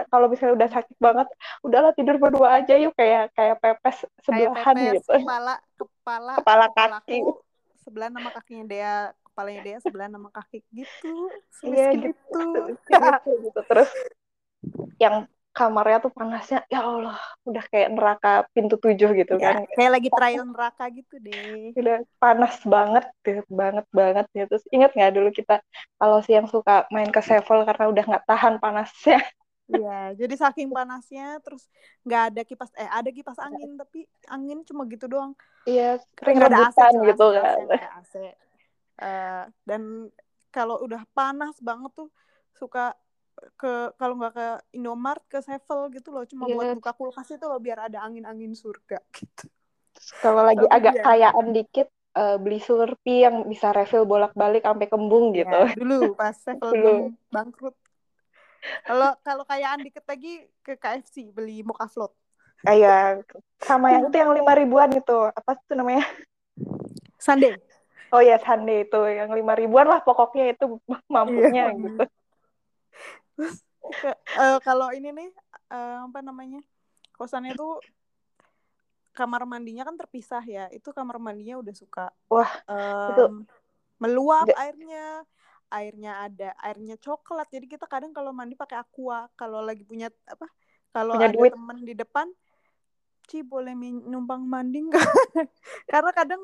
kalau 0.08 0.30
misalnya 0.30 0.54
udah 0.54 0.70
sakit 0.70 0.96
banget 0.98 1.28
udahlah 1.66 1.92
tidur 1.94 2.16
berdua 2.16 2.62
aja 2.62 2.74
yuk 2.78 2.94
kayak 2.94 3.30
kayak 3.34 3.56
pepes 3.58 4.06
sebelahan 4.22 4.74
kayak 4.74 4.94
pepes, 4.98 5.06
gitu. 5.06 5.12
kepala 5.22 5.54
kepala 5.76 6.32
kepala 6.40 6.66
kaki. 6.72 7.18
sebelah 7.82 8.08
nama 8.12 8.30
kakinya 8.34 8.64
dia 8.68 8.92
kepalanya 9.26 9.60
dia 9.62 9.76
sebelah 9.80 10.08
nama 10.10 10.28
kaki 10.34 10.58
gitu 10.74 11.14
iya 11.66 11.94
gitu, 11.94 12.14
gitu. 12.34 12.74
gitu, 12.90 13.30
gitu 13.46 13.60
terus. 13.66 13.90
Yang 14.98 15.30
kamarnya 15.56 15.98
tuh 16.04 16.12
panasnya 16.14 16.62
ya 16.70 16.86
Allah 16.86 17.18
udah 17.42 17.64
kayak 17.66 17.90
neraka 17.90 18.46
pintu 18.54 18.78
tujuh 18.78 19.10
gitu 19.16 19.34
ya, 19.40 19.58
kan 19.58 19.66
kayak 19.74 19.92
lagi 19.98 20.08
trial 20.12 20.44
neraka 20.46 20.84
gitu 20.92 21.14
deh 21.18 21.74
udah 21.74 21.98
panas 22.22 22.54
banget 22.62 23.04
deh 23.26 23.38
banget 23.50 23.86
banget 23.90 24.26
ya 24.36 24.44
terus 24.46 24.64
inget 24.70 24.94
nggak 24.94 25.12
dulu 25.18 25.28
kita 25.34 25.58
kalau 25.98 26.22
siang 26.22 26.46
suka 26.46 26.86
main 26.94 27.10
ke 27.10 27.18
Sevel 27.24 27.66
karena 27.66 27.84
udah 27.90 28.04
nggak 28.06 28.26
tahan 28.28 28.54
panasnya 28.62 29.18
Iya, 29.68 30.16
jadi 30.16 30.32
saking 30.32 30.72
panasnya 30.72 31.44
terus 31.44 31.68
nggak 32.00 32.22
ada 32.32 32.40
kipas 32.40 32.72
eh 32.72 32.88
ada 32.88 33.12
kipas 33.12 33.36
angin 33.36 33.76
tapi 33.76 34.08
angin 34.24 34.64
cuma 34.64 34.88
gitu 34.88 35.04
doang. 35.04 35.36
Iya, 35.68 36.00
kering 36.16 36.40
ada 36.40 36.72
AC 36.72 36.78
gitu 37.04 37.26
kan. 37.36 37.56
AC. 38.00 38.14
Uh, 38.96 39.44
dan 39.68 40.08
kalau 40.48 40.80
udah 40.80 41.04
panas 41.12 41.60
banget 41.60 41.92
tuh 41.92 42.08
suka 42.56 42.96
ke 43.58 43.94
kalau 43.96 44.14
nggak 44.18 44.34
ke 44.34 44.48
Indomart 44.74 45.22
ke 45.30 45.38
Sevel 45.42 45.90
gitu 45.94 46.10
loh 46.10 46.24
cuma 46.26 46.46
yeah. 46.46 46.56
buat 46.56 46.68
buka 46.82 46.92
kulkas 46.94 47.28
itu 47.34 47.44
loh 47.46 47.58
biar 47.62 47.90
ada 47.90 48.02
angin-angin 48.02 48.52
surga 48.54 48.98
gitu. 49.18 49.46
Kalau 50.22 50.46
lagi 50.46 50.62
Tapi 50.62 50.74
agak 50.78 50.94
ya. 50.94 51.02
kayaan 51.02 51.46
dikit 51.50 51.88
uh, 52.14 52.36
beli 52.38 52.62
Slurpee 52.62 53.26
yang 53.26 53.44
bisa 53.50 53.74
refill 53.74 54.06
bolak-balik 54.06 54.62
sampai 54.62 54.86
kembung 54.86 55.34
iya, 55.34 55.42
gitu. 55.42 55.58
Ya, 55.58 55.74
dulu 55.74 55.98
pas 56.14 56.34
Sevel 56.44 56.70
belum 56.70 56.98
bangkrut. 57.34 57.74
Kalau 58.86 59.14
kalau 59.22 59.44
kayaan 59.46 59.86
dikit 59.86 60.02
lagi 60.06 60.46
ke 60.62 60.74
KFC 60.78 61.30
beli 61.30 61.62
mocha 61.62 61.86
float. 61.86 62.14
Kayak 62.66 63.22
sama 63.62 63.94
yang 63.94 64.10
itu 64.10 64.16
yang 64.18 64.34
lima 64.34 64.52
ribuan 64.58 64.90
itu 64.90 65.18
apa 65.30 65.54
itu 65.54 65.74
namanya? 65.78 66.02
Sunday. 67.22 67.54
Oh 68.10 68.18
ya 68.18 68.38
Sunday 68.42 68.82
itu 68.82 68.98
yang 69.06 69.30
lima 69.30 69.54
ribuan 69.54 69.86
lah 69.86 70.02
pokoknya 70.02 70.58
itu 70.58 70.82
mampunya 71.06 71.70
iya, 71.70 71.76
gitu 71.76 72.02
uh, 73.38 74.58
kalau 74.66 74.90
ini 74.92 75.14
nih 75.14 75.30
uh, 75.72 76.08
apa 76.10 76.20
namanya 76.20 76.60
kosannya 77.14 77.54
tuh 77.54 77.80
kamar 79.16 79.42
mandinya 79.48 79.82
kan 79.82 79.98
terpisah 79.98 80.42
ya 80.46 80.70
itu 80.70 80.94
kamar 80.94 81.18
mandinya 81.18 81.58
udah 81.58 81.74
suka 81.74 82.06
wah 82.30 82.50
um, 82.70 83.10
itu 83.10 83.24
meluap 83.98 84.46
Gak. 84.46 84.58
airnya 84.58 85.26
airnya 85.68 86.12
ada 86.24 86.48
airnya 86.62 86.96
coklat 86.96 87.50
jadi 87.50 87.66
kita 87.66 87.84
kadang 87.90 88.14
kalau 88.14 88.30
mandi 88.30 88.54
pakai 88.54 88.78
aqua 88.80 89.28
kalau 89.34 89.60
lagi 89.60 89.82
punya 89.84 90.08
apa 90.24 90.46
kalau 90.94 91.18
ada 91.18 91.34
duit. 91.34 91.52
temen 91.52 91.78
di 91.84 91.94
depan 91.98 92.30
Ci 93.28 93.44
boleh 93.44 93.76
numpang 94.08 94.40
mandi 94.40 94.88
nggak 94.88 95.04
karena 95.92 96.10
kadang 96.16 96.40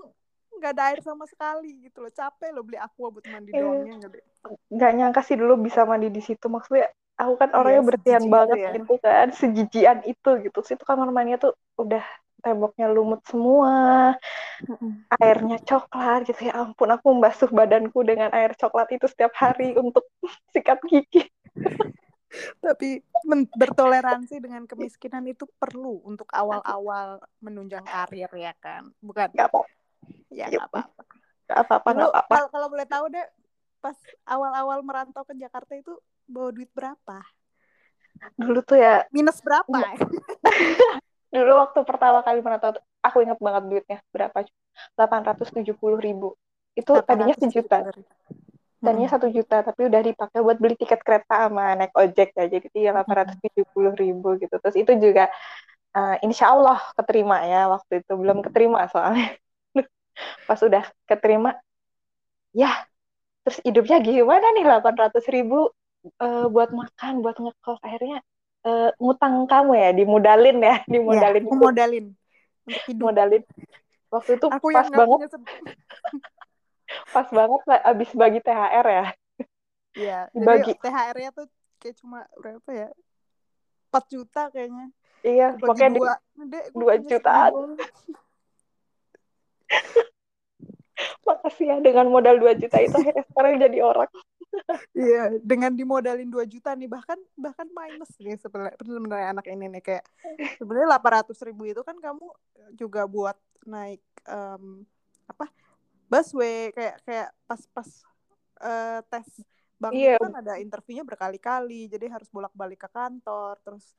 nggak 0.61 0.73
ada 0.77 0.85
air 0.93 1.01
sama 1.01 1.25
sekali 1.27 1.85
gitu 1.85 2.05
loh. 2.05 2.13
Capek 2.13 2.51
loh 2.55 2.65
beli 2.67 2.79
aqua 2.79 3.09
buat 3.11 3.27
mandi 3.29 3.51
eh, 3.55 3.61
doangnya 3.61 3.97
nggak 4.69 4.93
nyangka 4.93 5.21
sih 5.25 5.37
dulu 5.39 5.61
bisa 5.61 5.89
mandi 5.89 6.09
di 6.13 6.23
situ. 6.23 6.47
Maksudnya 6.47 6.93
aku 7.17 7.35
kan 7.41 7.51
orangnya 7.55 7.83
iya, 7.83 7.89
bersihan 7.89 8.25
banget 8.29 8.57
ya. 8.61 8.71
gitu 8.77 8.95
kan. 9.01 9.27
Sejijian 9.33 9.99
itu 10.05 10.31
gitu. 10.45 10.59
Sih 10.65 10.75
itu 10.77 10.85
kamar 10.85 11.09
mandinya 11.11 11.51
tuh 11.51 11.53
udah 11.81 12.05
temboknya 12.45 12.87
lumut 12.93 13.25
semua. 13.25 14.13
Airnya 15.17 15.59
coklat 15.65 16.29
gitu. 16.29 16.53
Ya 16.53 16.61
ampun 16.61 16.91
aku 16.93 17.07
membasuh 17.17 17.49
badanku 17.49 18.05
dengan 18.05 18.29
air 18.37 18.53
coklat 18.55 18.93
itu 18.93 19.09
setiap 19.09 19.33
hari 19.37 19.73
untuk 19.75 20.05
sikat 20.53 20.81
gigi. 20.85 21.25
Tapi 22.59 22.99
bertoleransi 23.55 24.43
dengan 24.43 24.67
kemiskinan 24.67 25.23
itu 25.31 25.47
perlu 25.55 26.03
untuk 26.03 26.27
awal-awal 26.35 27.23
menunjang 27.39 27.87
karir 27.87 28.29
ya 28.35 28.53
kan. 28.59 28.91
Bukan 28.99 29.31
nggak 29.33 29.49
apa 29.55 29.63
ya 30.33 30.51
nggak 30.51 30.69
apa-apa. 30.71 31.03
Nggak 31.45 31.59
apa-apa 31.61 31.89
nggak 31.95 32.11
apa-apa. 32.11 32.35
kalau, 32.35 32.49
kalau 32.51 32.69
boleh 32.73 32.87
tahu 32.89 33.05
deh 33.13 33.27
pas 33.85 33.97
awal-awal 34.25 34.81
merantau 34.81 35.23
ke 35.29 35.37
Jakarta 35.37 35.77
itu 35.77 35.93
bawa 36.25 36.49
duit 36.57 36.73
berapa? 36.73 37.21
Dulu 38.41 38.65
tuh 38.65 38.81
ya 38.81 39.05
minus 39.13 39.45
berapa 39.45 39.77
ya? 39.77 39.97
dulu 41.35 41.53
waktu 41.61 41.81
pertama 41.83 42.23
kali 42.25 42.41
merantau 42.41 42.79
aku 43.05 43.21
ingat 43.21 43.39
banget 43.39 43.63
duitnya. 43.69 43.99
Berapa? 44.09 44.49
delapan 44.99 45.21
ratus 45.23 45.49
tujuh 45.55 45.77
puluh 45.79 46.01
ribu. 46.01 46.35
Itu 46.75 46.99
tadinya 47.05 47.37
sejuta. 47.37 47.93
tadinya 48.85 49.09
satu 49.09 49.33
juta 49.33 49.65
tapi 49.65 49.89
udah 49.89 50.01
dipakai 50.05 50.45
buat 50.45 50.61
beli 50.61 50.77
tiket 50.77 51.01
kereta 51.01 51.49
sama 51.49 51.77
naik 51.79 51.95
ojek 51.95 52.37
ya. 52.37 52.45
Jadi 52.49 52.67
dia 52.73 52.91
delapan 52.93 53.25
ratus 53.25 53.37
tujuh 53.39 53.65
puluh 53.71 53.93
ribu 53.95 54.35
gitu. 54.41 54.57
Terus 54.61 54.77
itu 54.77 54.93
juga 54.97 55.29
uh, 55.97 56.17
insya 56.25 56.53
Allah 56.53 56.81
keterima 56.97 57.45
ya 57.45 57.69
waktu 57.69 58.01
itu. 58.03 58.13
Belum 58.17 58.41
keterima 58.43 58.89
soalnya 58.89 59.37
pas 60.47 60.61
udah 60.63 60.85
keterima 61.11 61.59
ya 62.55 62.71
terus 63.45 63.61
hidupnya 63.61 64.01
gimana 64.01 64.47
nih? 64.57 64.65
Delapan 64.65 64.95
ratus 64.97 65.25
ribu 65.29 65.69
uh, 66.21 66.47
buat 66.49 66.73
makan 66.73 67.21
buat 67.21 67.37
ngekos. 67.37 67.81
Akhirnya 67.85 68.25
uh, 68.65 68.91
ngutang 68.97 69.45
kamu 69.45 69.73
ya 69.77 69.91
dimodalin 69.93 70.59
ya 70.65 70.77
dimodalin 70.89 71.45
ya, 71.45 71.53
modalin 71.53 72.07
modalin. 72.97 73.43
Waktu 74.09 74.41
itu 74.41 74.47
aku 74.49 74.67
pas 74.73 74.89
banget. 74.89 75.29
pas 77.11 77.29
banget 77.29 77.61
abis 77.85 78.11
bagi 78.17 78.41
THR 78.41 78.87
ya. 78.87 79.07
Iya 79.95 80.19
bagi 80.49 80.73
THR-nya 80.79 81.31
tuh 81.35 81.47
kayak 81.83 81.95
cuma 82.01 82.25
berapa 82.41 82.71
ya? 82.73 82.89
4 83.93 84.05
juta 84.11 84.43
kayaknya. 84.51 84.89
Iya 85.25 85.57
pokoknya 85.57 85.89
dua, 85.97 86.13
Dek, 86.37 86.65
dua 86.77 86.95
jutaan 87.01 87.81
makasih 91.27 91.67
ya 91.75 91.77
dengan 91.83 92.07
modal 92.09 92.39
2 92.39 92.55
juta 92.61 92.79
itu 92.79 92.97
sekarang 93.33 93.59
jadi 93.59 93.79
orang 93.83 94.11
Iya, 94.95 95.43
dengan 95.43 95.75
dimodalin 95.75 96.31
2 96.31 96.47
juta 96.47 96.79
nih 96.79 96.87
bahkan 96.87 97.19
bahkan 97.35 97.67
minus 97.67 98.15
nih 98.23 98.39
sebenarnya 98.39 99.35
anak 99.35 99.47
ini 99.51 99.67
nih 99.67 99.83
kayak 99.83 100.05
sebenarnya 100.63 100.95
800 100.95 101.35
ribu 101.51 101.67
itu 101.67 101.83
kan 101.83 101.99
kamu 101.99 102.27
juga 102.79 103.03
buat 103.11 103.35
naik 103.67 104.03
um, 104.31 104.87
apa 105.27 105.51
busway 106.07 106.71
kayak 106.71 107.03
kayak 107.03 107.29
pas 107.49 107.61
pas 107.75 107.89
uh, 108.63 109.01
tes 109.11 109.27
bank 109.81 109.93
yeah. 109.99 110.21
kan 110.21 110.39
ada 110.39 110.55
interviewnya 110.63 111.03
berkali-kali 111.03 111.91
jadi 111.91 112.07
harus 112.13 112.31
bolak-balik 112.31 112.87
ke 112.87 112.89
kantor 112.95 113.59
terus 113.67 113.91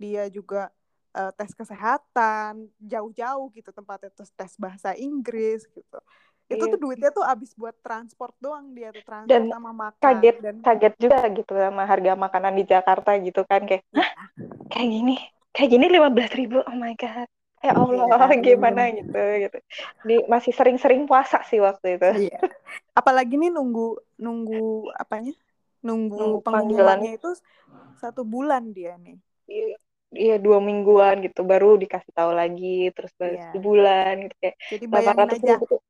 dia 0.00 0.30
juga 0.32 0.72
uh, 1.18 1.32
tes 1.34 1.50
kesehatan 1.50 2.70
jauh-jauh 2.78 3.50
gitu 3.50 3.70
tempatnya 3.74 4.14
terus 4.14 4.30
tes 4.32 4.54
bahasa 4.54 4.94
Inggris 4.94 5.66
gitu. 5.66 5.98
Itu 6.48 6.64
iya. 6.64 6.72
tuh 6.72 6.80
duitnya 6.80 7.10
tuh 7.12 7.26
abis 7.26 7.52
buat 7.52 7.76
transport 7.84 8.32
doang 8.40 8.72
dia 8.72 8.88
tuh 8.88 9.04
transport 9.04 9.28
dan 9.28 9.52
sama 9.52 9.70
makan 9.74 10.00
kaget 10.00 10.36
dan 10.40 10.54
kaget 10.64 10.94
juga 10.96 11.18
gitu 11.34 11.52
sama 11.52 11.84
harga 11.84 12.12
makanan 12.16 12.52
di 12.56 12.64
Jakarta 12.64 13.10
gitu 13.20 13.44
kan 13.44 13.68
kayak 13.68 13.84
Hah? 13.92 14.10
kayak 14.72 14.88
gini 14.88 15.16
kayak 15.52 15.70
gini 15.76 15.86
lima 15.92 16.08
belas 16.08 16.32
ribu 16.32 16.64
oh 16.64 16.76
my 16.78 16.96
god 16.96 17.28
ya 17.58 17.74
Allah 17.74 18.30
ya, 18.32 18.38
gimana 18.38 18.86
gitu 18.94 19.18
gitu. 19.18 19.58
Di 20.06 20.16
masih 20.30 20.54
sering-sering 20.54 21.10
puasa 21.10 21.42
sih 21.42 21.58
waktu 21.58 21.98
itu. 21.98 22.30
Iya. 22.30 22.38
apalagi 22.94 23.34
nih 23.34 23.50
nunggu 23.50 23.98
nunggu 24.14 24.94
apanya? 24.94 25.34
Nunggu, 25.82 26.18
nunggu 26.18 26.38
pengumumannya 26.46 27.18
itu 27.18 27.34
satu 27.98 28.22
bulan 28.22 28.70
dia 28.70 28.94
nih. 29.02 29.18
Iya 29.50 29.74
iya 30.14 30.40
dua 30.40 30.58
mingguan 30.62 31.20
gitu 31.20 31.44
baru 31.44 31.76
dikasih 31.76 32.12
tahu 32.16 32.32
lagi 32.32 32.88
terus 32.96 33.12
baru 33.16 33.36
iya. 33.36 33.50
sebulan 33.52 34.14
gitu 34.24 34.34
kayak 34.40 34.56
jadi 34.72 34.84
bayangin 34.88 35.28
aja 35.28 35.54
ratus 35.58 35.80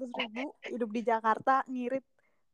ribu 0.00 0.44
hidup 0.64 0.90
di 0.90 1.02
Jakarta 1.04 1.54
ngirit 1.68 2.04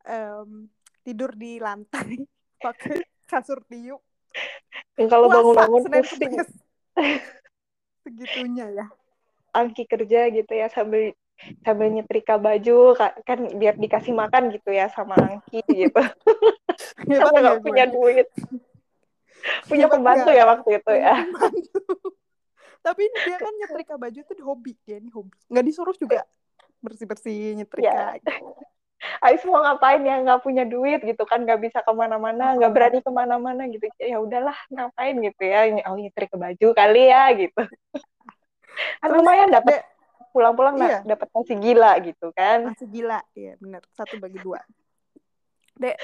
um, 0.06 0.66
tidur 1.06 1.30
di 1.38 1.62
lantai 1.62 2.26
pakai 2.64 3.06
kasur 3.26 3.62
tiup. 3.70 4.02
Yang 4.98 5.08
kalau 5.10 5.26
bangun-bangun 5.30 5.82
pusing. 6.02 6.32
Segitunya 8.06 8.66
ya. 8.70 8.86
Angki 9.54 9.88
kerja 9.88 10.28
gitu 10.30 10.52
ya 10.52 10.68
sambil 10.68 11.16
sambil 11.64 11.92
nyetrika 11.92 12.40
baju 12.40 12.96
kan 13.24 13.38
biar 13.56 13.76
dikasih 13.76 14.12
makan 14.16 14.52
gitu 14.52 14.72
ya 14.72 14.88
sama 14.92 15.16
angki 15.16 15.60
gitu. 15.68 16.00
Hebat 17.08 17.32
nggak 17.32 17.60
punya 17.64 17.84
duit 17.88 18.28
punya 19.66 19.86
pembantu 19.90 20.30
ya 20.32 20.44
waktu 20.46 20.68
itu 20.78 20.92
ya. 20.94 21.14
tapi 22.86 23.02
dia 23.26 23.36
kan 23.42 23.50
nyetrika 23.58 23.94
baju 23.98 24.18
itu 24.22 24.32
hobi 24.46 24.72
dia 24.86 25.02
ini 25.02 25.10
hobi. 25.10 25.34
Nggak 25.50 25.64
disuruh 25.66 25.96
juga 25.98 26.22
bersih 26.78 27.06
bersih 27.08 27.58
nyetrika 27.58 27.86
ya. 27.86 28.20
gitu. 28.22 28.30
Ais 29.26 29.42
mau 29.44 29.60
ngapain 29.60 30.00
ya? 30.02 30.22
Nggak 30.22 30.40
punya 30.40 30.64
duit 30.64 31.02
gitu 31.02 31.22
kan 31.28 31.42
nggak 31.42 31.60
bisa 31.60 31.78
ke 31.84 31.92
mana-mana 31.92 32.56
nggak 32.56 32.72
berani 32.72 32.98
ke 33.02 33.10
mana-mana 33.10 33.62
gitu. 33.68 33.90
Ya 34.00 34.22
udahlah 34.22 34.56
ngapain 34.70 35.18
gitu 35.18 35.42
ya? 35.42 35.66
Oh 35.90 35.98
nyetrika 35.98 36.38
baju 36.38 36.66
kali 36.72 37.10
ya 37.10 37.30
gitu. 37.34 37.62
Kan 39.00 39.08
lumayan 39.08 39.48
dapat 39.48 39.88
pulang-pulang 40.36 40.76
iya. 40.84 41.00
dapat 41.00 41.32
nasi 41.32 41.56
gila 41.56 41.96
gitu 42.04 42.28
kan. 42.36 42.68
Nasi 42.68 42.84
gila 42.84 43.24
iya 43.32 43.56
benar 43.56 43.80
satu 43.96 44.20
bagi 44.20 44.36
dua. 44.44 44.60
Dek 45.80 45.96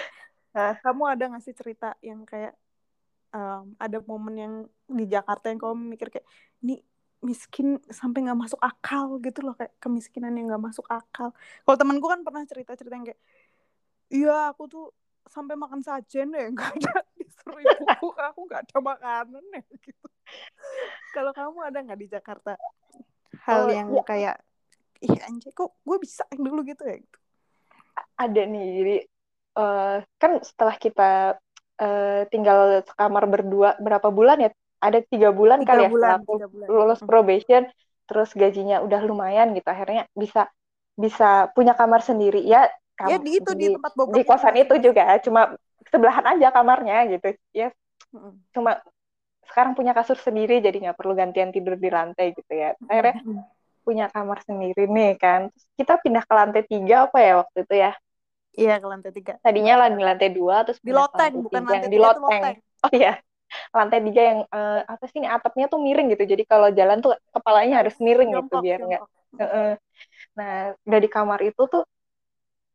nah. 0.56 0.80
kamu 0.80 1.02
ada 1.04 1.24
nggak 1.28 1.44
sih 1.44 1.52
cerita 1.52 1.92
yang 2.00 2.24
kayak 2.24 2.56
um, 3.32 3.74
ada 3.80 3.98
momen 4.04 4.34
yang 4.36 4.54
di 4.86 5.04
Jakarta 5.08 5.48
yang 5.48 5.58
kamu 5.60 5.96
mikir 5.96 6.08
kayak 6.12 6.26
ini 6.62 6.80
miskin 7.22 7.78
sampai 7.86 8.26
nggak 8.26 8.38
masuk 8.38 8.60
akal 8.60 9.16
gitu 9.22 9.46
loh 9.46 9.54
kayak 9.54 9.72
kemiskinan 9.78 10.34
yang 10.34 10.50
nggak 10.50 10.62
masuk 10.72 10.86
akal 10.90 11.30
kalau 11.62 11.76
temanku 11.78 12.06
kan 12.10 12.20
pernah 12.26 12.42
cerita 12.44 12.74
cerita 12.74 12.94
yang 12.98 13.06
kayak 13.06 13.20
iya 14.10 14.50
aku 14.50 14.66
tuh 14.66 14.86
sampai 15.30 15.54
makan 15.54 15.80
sajen 15.86 16.34
ya 16.34 16.50
nggak 16.54 16.70
ada 16.82 16.94
disuruh 17.14 17.62
ibuku 17.62 18.08
aku 18.28 18.40
nggak 18.50 18.62
ada 18.68 18.78
makanan 18.82 19.44
ya 19.54 19.62
gitu 19.80 20.06
kalau 21.14 21.32
kamu 21.32 21.58
ada 21.62 21.78
nggak 21.78 22.00
di 22.00 22.08
Jakarta 22.10 22.52
hal 23.46 23.66
oh, 23.66 23.70
yang 23.70 23.88
ya. 23.94 24.02
kayak 24.02 24.36
ih 25.02 25.18
anjay 25.26 25.50
kok 25.50 25.74
gue 25.82 25.98
bisa 25.98 26.22
yang 26.30 26.42
dulu 26.46 26.62
gitu 26.62 26.82
ya 26.86 26.98
gitu. 26.98 27.18
ada 28.18 28.42
nih 28.46 28.66
jadi 28.78 28.96
uh, 29.58 29.96
kan 30.18 30.32
setelah 30.42 30.76
kita 30.78 31.10
uh, 31.80 32.22
tinggal 32.28 32.84
kamar 32.96 33.24
berdua 33.30 33.78
berapa 33.80 34.08
bulan 34.12 34.48
ya? 34.48 34.50
Ada 34.82 34.98
tiga 35.06 35.30
bulan 35.30 35.62
tiga 35.62 35.78
kali 35.78 35.82
ya 35.86 35.90
bulan, 35.90 36.10
ya 36.10 36.18
setelah 36.26 36.48
bulan. 36.50 36.68
lulus 36.68 37.00
hmm. 37.00 37.08
probation 37.08 37.62
terus 38.10 38.30
gajinya 38.34 38.82
udah 38.82 39.00
lumayan 39.06 39.54
gitu. 39.54 39.68
Akhirnya 39.70 40.10
bisa 40.12 40.50
bisa 40.98 41.48
punya 41.54 41.72
kamar 41.72 42.02
sendiri. 42.02 42.42
Ya 42.42 42.68
ya 43.08 43.16
di 43.18 43.38
itu 43.38 43.50
di, 43.54 43.72
di 43.72 43.74
tempat 43.78 43.92
Bogor 43.94 44.14
di 44.18 44.22
kosan 44.26 44.54
itu, 44.58 44.74
itu 44.76 44.92
juga. 44.92 45.16
Cuma 45.22 45.54
sebelahan 45.88 46.26
aja 46.36 46.48
kamarnya 46.50 46.98
gitu. 47.14 47.28
Ya 47.54 47.70
hmm. 48.10 48.52
cuma 48.52 48.82
sekarang 49.46 49.76
punya 49.76 49.92
kasur 49.92 50.16
sendiri 50.16 50.64
jadi 50.64 50.88
nggak 50.88 50.96
perlu 50.96 51.12
gantian 51.12 51.52
tidur 51.54 51.78
di 51.78 51.88
lantai 51.88 52.34
gitu 52.34 52.52
ya. 52.52 52.74
Akhirnya 52.90 53.22
hmm. 53.22 53.42
punya 53.86 54.06
kamar 54.10 54.42
sendiri 54.42 54.90
nih 54.90 55.14
kan. 55.16 55.48
Terus 55.48 55.66
kita 55.78 55.94
pindah 56.02 56.24
ke 56.26 56.34
lantai 56.34 56.62
tiga 56.66 57.06
apa 57.06 57.18
ya 57.22 57.32
waktu 57.46 57.58
itu 57.64 57.74
ya 57.78 57.92
iya 58.56 58.78
ke 58.80 58.86
lantai 58.86 59.10
tiga. 59.12 59.32
Tadinya 59.40 59.88
di 59.88 60.04
lantai 60.04 60.28
dua 60.32 60.64
terus 60.64 60.80
di 60.80 60.92
loteng 60.92 61.44
bukan 61.44 61.62
lantai 61.64 61.90
di 61.90 61.98
loteng. 62.00 62.22
loteng. 62.24 62.56
Oh 62.82 62.90
iya. 62.90 63.14
Lantai 63.70 64.02
tiga 64.02 64.22
yang 64.26 64.40
uh, 64.50 64.82
apa 64.82 65.04
sih 65.06 65.22
ini 65.22 65.30
atapnya 65.30 65.70
tuh 65.70 65.78
miring 65.78 66.10
gitu. 66.10 66.24
Jadi 66.26 66.42
kalau 66.42 66.74
jalan 66.74 66.98
tuh 66.98 67.14
kepalanya 67.30 67.86
harus 67.86 67.94
miring 68.02 68.34
jongkok, 68.34 68.58
gitu 68.58 68.64
biar 68.64 68.80
nggak 68.82 69.02
uh, 69.38 69.74
nah 70.38 70.74
udah 70.82 71.00
di 71.00 71.08
kamar 71.08 71.40
itu 71.46 71.62
tuh 71.68 71.84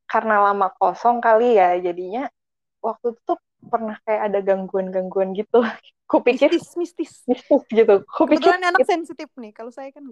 karena 0.08 0.40
lama 0.40 0.72
kosong 0.80 1.20
kali 1.20 1.60
ya 1.60 1.76
jadinya 1.76 2.32
waktu 2.80 3.12
itu 3.12 3.22
tuh 3.28 3.40
pernah 3.68 3.98
kayak 4.06 4.22
ada 4.32 4.40
gangguan-gangguan 4.40 5.36
gitu. 5.36 5.60
Kupikir 6.08 6.48
mistis, 6.56 6.80
mistis. 6.80 7.12
Mistis 7.28 7.64
gitu. 7.68 8.08
Kupikir 8.08 8.48
Kebetulan 8.48 8.72
anak 8.72 8.80
itu, 8.80 8.88
sensitif 8.88 9.28
nih, 9.36 9.52
kalau 9.52 9.76
saya 9.76 9.92
kan 9.92 10.08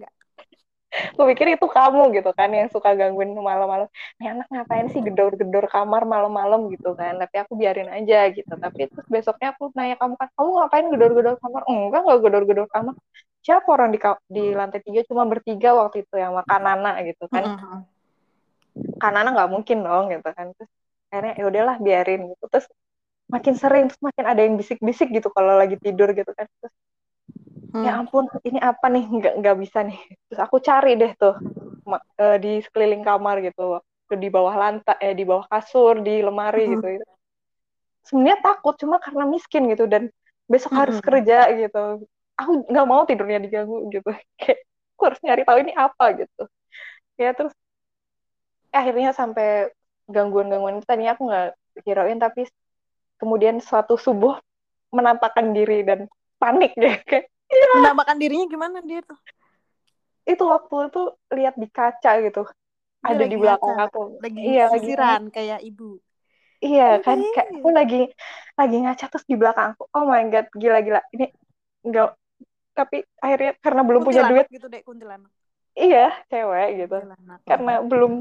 enggak. 0.96 1.14
Kupikir 1.16 1.46
itu 1.52 1.66
kamu 1.68 2.02
gitu 2.16 2.30
kan 2.32 2.48
yang 2.48 2.68
suka 2.72 2.96
gangguin 2.96 3.36
malam-malam. 3.36 3.88
Nih 4.16 4.28
anak 4.32 4.46
ngapain 4.48 4.88
sih 4.88 5.04
gedor-gedor 5.04 5.68
kamar 5.68 6.08
malam-malam 6.08 6.72
gitu 6.72 6.96
kan. 6.96 7.20
Tapi 7.20 7.36
aku 7.44 7.52
biarin 7.54 7.92
aja 7.92 8.32
gitu. 8.32 8.48
Tapi 8.48 8.88
terus 8.88 9.06
besoknya 9.06 9.52
aku 9.52 9.70
nanya 9.76 10.00
kamu 10.00 10.14
kan, 10.16 10.28
kamu 10.32 10.50
ngapain 10.56 10.86
gedor-gedor 10.88 11.34
kamar? 11.38 11.62
Enggak, 11.68 12.00
enggak 12.02 12.20
gedor-gedor 12.24 12.66
kamar. 12.72 12.94
Siapa 13.44 13.68
orang 13.68 13.90
di, 13.94 14.00
di 14.26 14.44
lantai 14.56 14.80
tiga 14.82 15.00
cuma 15.06 15.22
bertiga 15.22 15.70
waktu 15.76 16.02
itu 16.02 16.14
yang 16.18 16.34
makan 16.34 16.60
Nana 16.64 16.92
gitu 17.06 17.24
kan. 17.30 17.44
Mm 17.44 17.56
-hmm. 17.60 17.78
Kanana 18.98 19.28
nggak 19.32 19.50
mungkin 19.52 19.78
dong 19.84 20.04
gitu 20.10 20.28
kan. 20.32 20.50
Terus 20.56 20.70
akhirnya 21.12 21.32
ya 21.38 21.44
udahlah 21.46 21.76
biarin 21.78 22.32
gitu. 22.32 22.44
Terus 22.50 22.66
makin 23.26 23.54
sering 23.58 23.84
terus 23.90 24.02
makin 24.02 24.24
ada 24.26 24.40
yang 24.42 24.54
bisik-bisik 24.54 25.10
gitu 25.10 25.28
kalau 25.30 25.54
lagi 25.58 25.78
tidur 25.78 26.10
gitu 26.10 26.30
kan. 26.34 26.48
Terus 26.62 26.74
ya 27.84 27.92
ampun 28.00 28.24
ini 28.46 28.58
apa 28.62 28.86
nih? 28.88 29.04
Nggak 29.04 29.34
nggak 29.42 29.56
bisa 29.60 29.78
nih. 29.84 29.98
Terus 30.30 30.40
aku 30.40 30.56
cari 30.62 30.96
deh 30.96 31.12
tuh 31.18 31.34
uh, 32.20 32.36
di 32.40 32.62
sekeliling 32.62 33.02
kamar 33.02 33.42
gitu. 33.42 33.82
Di 34.06 34.28
bawah 34.30 34.54
lantai 34.54 34.96
eh 35.02 35.14
di 35.18 35.26
bawah 35.26 35.44
kasur 35.50 35.98
di 36.00 36.22
lemari 36.22 36.70
gitu. 36.70 37.02
Sebenarnya 38.06 38.38
takut 38.38 38.78
cuma 38.78 39.02
karena 39.02 39.26
miskin 39.26 39.66
gitu. 39.68 39.90
Dan 39.90 40.08
besok 40.46 40.70
mm 40.70 40.74
-hmm. 40.74 40.82
harus 40.86 40.98
kerja 41.02 41.38
gitu. 41.58 41.84
Aku 42.38 42.50
nggak 42.70 42.86
mau 42.86 43.02
tidurnya 43.04 43.42
diganggu 43.42 43.90
gitu. 43.90 44.08
Kayak 44.40 44.62
aku 44.96 45.02
harus 45.12 45.20
nyari 45.26 45.42
tahu 45.42 45.58
ini 45.60 45.72
apa 45.74 46.04
gitu. 46.16 46.42
Ya 47.18 47.34
terus 47.34 47.52
akhirnya 48.70 49.10
sampai 49.16 49.72
gangguan-gangguan 50.06 50.78
itu 50.78 50.86
tadinya 50.86 51.18
aku 51.18 51.26
nggak 51.26 51.48
hirauin 51.82 52.20
tapi 52.22 52.46
kemudian 53.18 53.58
suatu 53.58 53.96
subuh 53.98 54.38
menampakkan 54.94 55.50
diri 55.50 55.82
dan 55.82 56.06
panik 56.38 56.72
deh. 56.76 56.96
Kayak 57.08 57.26
ya. 57.50 57.68
menampakkan 57.80 58.16
dirinya 58.18 58.46
gimana 58.48 58.78
dia 58.82 59.00
tuh? 59.02 59.18
Itu 60.26 60.44
waktu 60.50 60.90
itu 60.90 61.02
lihat 61.32 61.54
di 61.54 61.68
kaca 61.70 62.12
gitu. 62.22 62.42
Dia 63.06 63.14
ada 63.14 63.24
di 63.24 63.36
belakang 63.38 63.76
ngaca. 63.78 63.90
aku. 63.92 64.02
Lagi 64.18 64.40
iya 64.42 64.64
lagi 64.70 64.92
kayak 65.30 65.60
ibu. 65.62 66.02
Iya 66.58 67.04
kan? 67.04 67.20
kayak 67.20 67.48
aku 67.60 67.68
lagi 67.70 68.02
lagi 68.58 68.76
ngaca 68.82 69.04
terus 69.06 69.26
di 69.28 69.36
belakang 69.38 69.76
aku. 69.76 69.86
Oh 69.94 70.04
my 70.08 70.26
god 70.32 70.46
gila 70.56 70.82
gila. 70.82 71.00
Ini 71.14 71.30
enggak 71.86 72.18
tapi 72.76 73.06
akhirnya 73.22 73.52
karena 73.62 73.82
belum 73.86 74.02
punya 74.04 74.28
duit 74.28 74.46
gitu 74.50 74.66
deh 74.66 74.82
kuntilanak. 74.82 75.30
Iya 75.78 76.10
cewek 76.28 76.68
gitu. 76.84 76.96
Kuntilanak. 76.98 77.40
karena 77.46 77.74
belum 77.86 78.12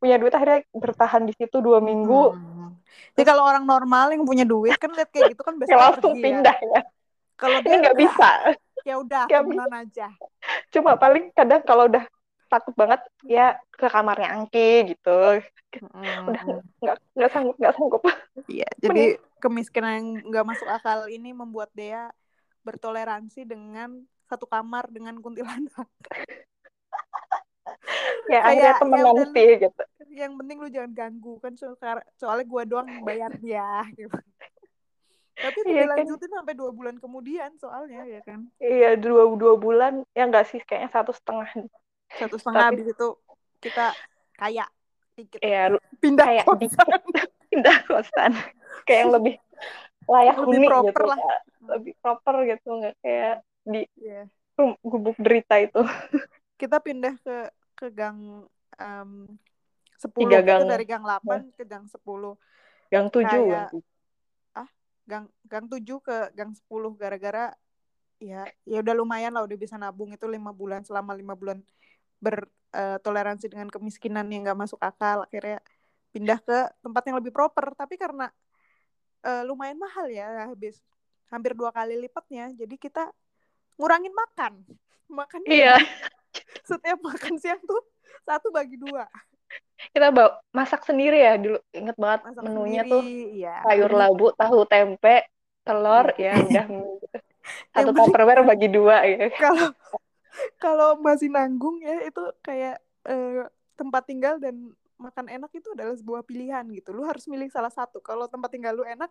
punya 0.00 0.16
duit 0.16 0.32
akhirnya 0.32 0.64
bertahan 0.72 1.28
di 1.28 1.36
situ 1.36 1.60
dua 1.60 1.78
minggu. 1.84 2.32
Hmm. 2.32 2.72
jadi 3.12 3.36
kalau 3.36 3.44
orang 3.44 3.68
normal 3.68 4.16
yang 4.16 4.24
punya 4.24 4.48
duit 4.48 4.74
kan 4.80 4.88
lihat 4.96 5.12
kayak 5.12 5.36
gitu 5.36 5.44
kan 5.44 5.54
biasanya 5.60 5.92
langsung 5.92 6.16
pergi, 6.16 6.20
ya. 6.20 6.24
pindah 6.24 6.56
ya, 6.56 6.68
ya. 6.72 6.80
kalau 7.36 7.58
dia 7.60 7.76
nggak 7.84 7.98
bisa 8.08 8.30
ya 8.84 8.94
udah 9.00 9.24
temenan 9.28 9.72
aja. 9.72 10.08
Cuma 10.72 10.96
paling 10.96 11.30
kadang 11.34 11.62
kalau 11.64 11.86
udah 11.86 12.04
takut 12.50 12.74
banget 12.74 13.00
ya 13.22 13.54
ke 13.70 13.86
kamarnya 13.86 14.34
Angki 14.34 14.96
gitu. 14.96 15.38
Hmm. 15.70 16.26
udah 16.26 16.42
nggak 16.82 16.96
nggak 17.14 17.30
sanggup 17.30 17.56
nggak 17.58 17.74
sanggup. 17.78 18.02
Iya 18.50 18.68
jadi 18.82 19.04
kemiskinan 19.38 19.92
yang 19.96 20.08
nggak 20.28 20.46
masuk 20.46 20.68
akal 20.68 21.06
ini 21.06 21.30
membuat 21.30 21.70
dia 21.72 22.10
bertoleransi 22.66 23.46
dengan 23.46 24.04
satu 24.26 24.46
kamar 24.50 24.90
dengan 24.90 25.18
kuntilanak. 25.22 25.88
Ya 28.30 28.46
akhirnya 28.46 28.74
temenan 28.78 29.14
ya 29.18 29.26
sih 29.34 29.50
gitu. 29.58 29.82
yang 30.10 30.34
penting 30.34 30.58
lu 30.58 30.68
jangan 30.70 30.90
ganggu 30.90 31.38
kan 31.38 31.54
soalnya 32.18 32.42
gue 32.42 32.62
doang 32.66 32.90
bayar 33.06 33.30
dia 33.38 33.86
gitu 33.98 34.10
tapi 35.40 35.58
itu 35.64 35.70
iya, 35.72 35.82
dilanjutin 35.88 36.28
kan? 36.28 36.36
sampai 36.42 36.54
dua 36.54 36.70
bulan 36.70 36.94
kemudian 37.00 37.50
soalnya 37.56 38.02
ya 38.04 38.20
kan? 38.22 38.46
Iya 38.60 39.00
dua 39.00 39.24
dua 39.34 39.54
bulan 39.56 40.04
ya 40.12 40.28
enggak 40.28 40.46
sih? 40.52 40.60
Kayaknya 40.60 40.90
satu 40.92 41.12
setengah. 41.16 41.48
Satu 42.12 42.36
setengah 42.36 42.60
tapi... 42.68 42.72
habis 42.76 42.86
itu 42.92 43.08
kita 43.60 43.86
kayak 44.36 44.68
dikit 45.16 45.40
iya, 45.44 45.72
pindah 46.00 46.26
kayak 46.28 46.44
kosan. 46.48 46.88
pindah 47.52 47.76
kosan. 47.88 48.32
Kayak 48.88 49.00
yang 49.04 49.12
lebih 49.16 49.34
layak 50.10 50.36
lebih 50.40 50.48
huni 50.48 50.66
proper 50.66 51.02
gitu, 51.04 51.10
lah 51.12 51.18
lebih 51.70 51.92
proper 52.00 52.34
gitu 52.48 52.68
nggak 52.80 52.94
kayak 53.04 53.36
di 53.68 53.82
yeah. 54.00 54.26
gubuk 54.82 55.16
derita 55.20 55.56
itu. 55.60 55.80
Kita 56.60 56.80
pindah 56.80 57.14
ke 57.24 57.36
ke 57.76 57.86
gang 57.92 58.44
um, 58.76 59.10
10 60.00 60.16
Tiga 60.16 60.40
gang. 60.40 60.64
dari 60.64 60.84
gang 60.88 61.04
8 61.04 61.56
ke 61.56 61.64
gang 61.68 61.84
10 61.84 62.00
gang 62.88 63.06
7 63.12 63.24
kayak, 63.24 63.68
gang 65.10 65.26
gang 65.50 65.66
7 65.66 65.82
ke 65.82 66.16
gang 66.38 66.54
10 66.54 66.94
gara-gara 66.94 67.50
ya 68.22 68.46
ya 68.68 68.78
udah 68.84 68.94
lumayan 68.94 69.34
lah 69.34 69.42
udah 69.42 69.58
bisa 69.58 69.74
nabung 69.74 70.14
itu 70.14 70.28
lima 70.30 70.54
bulan 70.54 70.86
selama 70.86 71.16
lima 71.18 71.34
bulan 71.34 71.58
bertoleransi 72.20 73.48
uh, 73.48 73.52
dengan 73.56 73.68
kemiskinan 73.72 74.28
yang 74.28 74.46
gak 74.46 74.60
masuk 74.60 74.78
akal. 74.78 75.24
Akhirnya 75.26 75.58
pindah 76.12 76.38
ke 76.38 76.68
tempat 76.84 77.02
yang 77.08 77.16
lebih 77.18 77.32
proper. 77.32 77.72
Tapi 77.72 77.96
karena 77.96 78.28
uh, 79.24 79.42
lumayan 79.48 79.80
mahal 79.80 80.06
ya 80.12 80.52
habis 80.52 80.78
hampir 81.32 81.56
dua 81.56 81.72
kali 81.72 81.96
lipatnya 81.96 82.52
jadi 82.54 82.76
kita 82.76 83.10
ngurangin 83.80 84.14
makan. 84.14 84.52
Makan 85.10 85.42
iya. 85.50 85.74
setiap 86.70 87.02
makan 87.02 87.34
siang 87.42 87.58
tuh 87.66 87.82
satu 88.22 88.54
bagi 88.54 88.78
dua 88.78 89.10
kita 89.90 90.12
bawa 90.12 90.30
masak 90.52 90.84
sendiri 90.84 91.18
ya 91.20 91.34
dulu. 91.40 91.58
Inget 91.72 91.96
banget 91.96 92.20
masak 92.28 92.42
menunya 92.44 92.82
sendiri, 92.84 92.92
tuh. 92.92 93.02
ya. 93.40 93.56
sayur 93.64 93.92
labu 94.00 94.26
tahu 94.36 94.58
tempe 94.68 95.16
telur 95.64 96.06
ya, 96.16 96.34
ya 96.36 96.64
udah. 96.66 96.66
Satu 97.74 97.90
tupperware 97.96 98.44
bagi 98.46 98.68
dua 98.70 99.02
ya. 99.08 99.32
Kalau 99.34 99.72
kalau 100.60 100.90
masih 101.00 101.32
nanggung 101.32 101.82
ya 101.82 102.06
itu 102.06 102.22
kayak 102.44 102.78
uh, 103.08 103.48
tempat 103.74 104.02
tinggal 104.06 104.38
dan 104.38 104.70
makan 105.00 105.26
enak 105.32 105.50
itu 105.56 105.72
adalah 105.72 105.96
sebuah 105.96 106.22
pilihan 106.22 106.62
gitu. 106.76 106.92
Lu 106.92 107.02
harus 107.08 107.24
milih 107.26 107.48
salah 107.48 107.72
satu. 107.72 107.98
Kalau 108.04 108.28
tempat 108.28 108.52
tinggal 108.52 108.76
lu 108.76 108.84
enak 108.84 109.10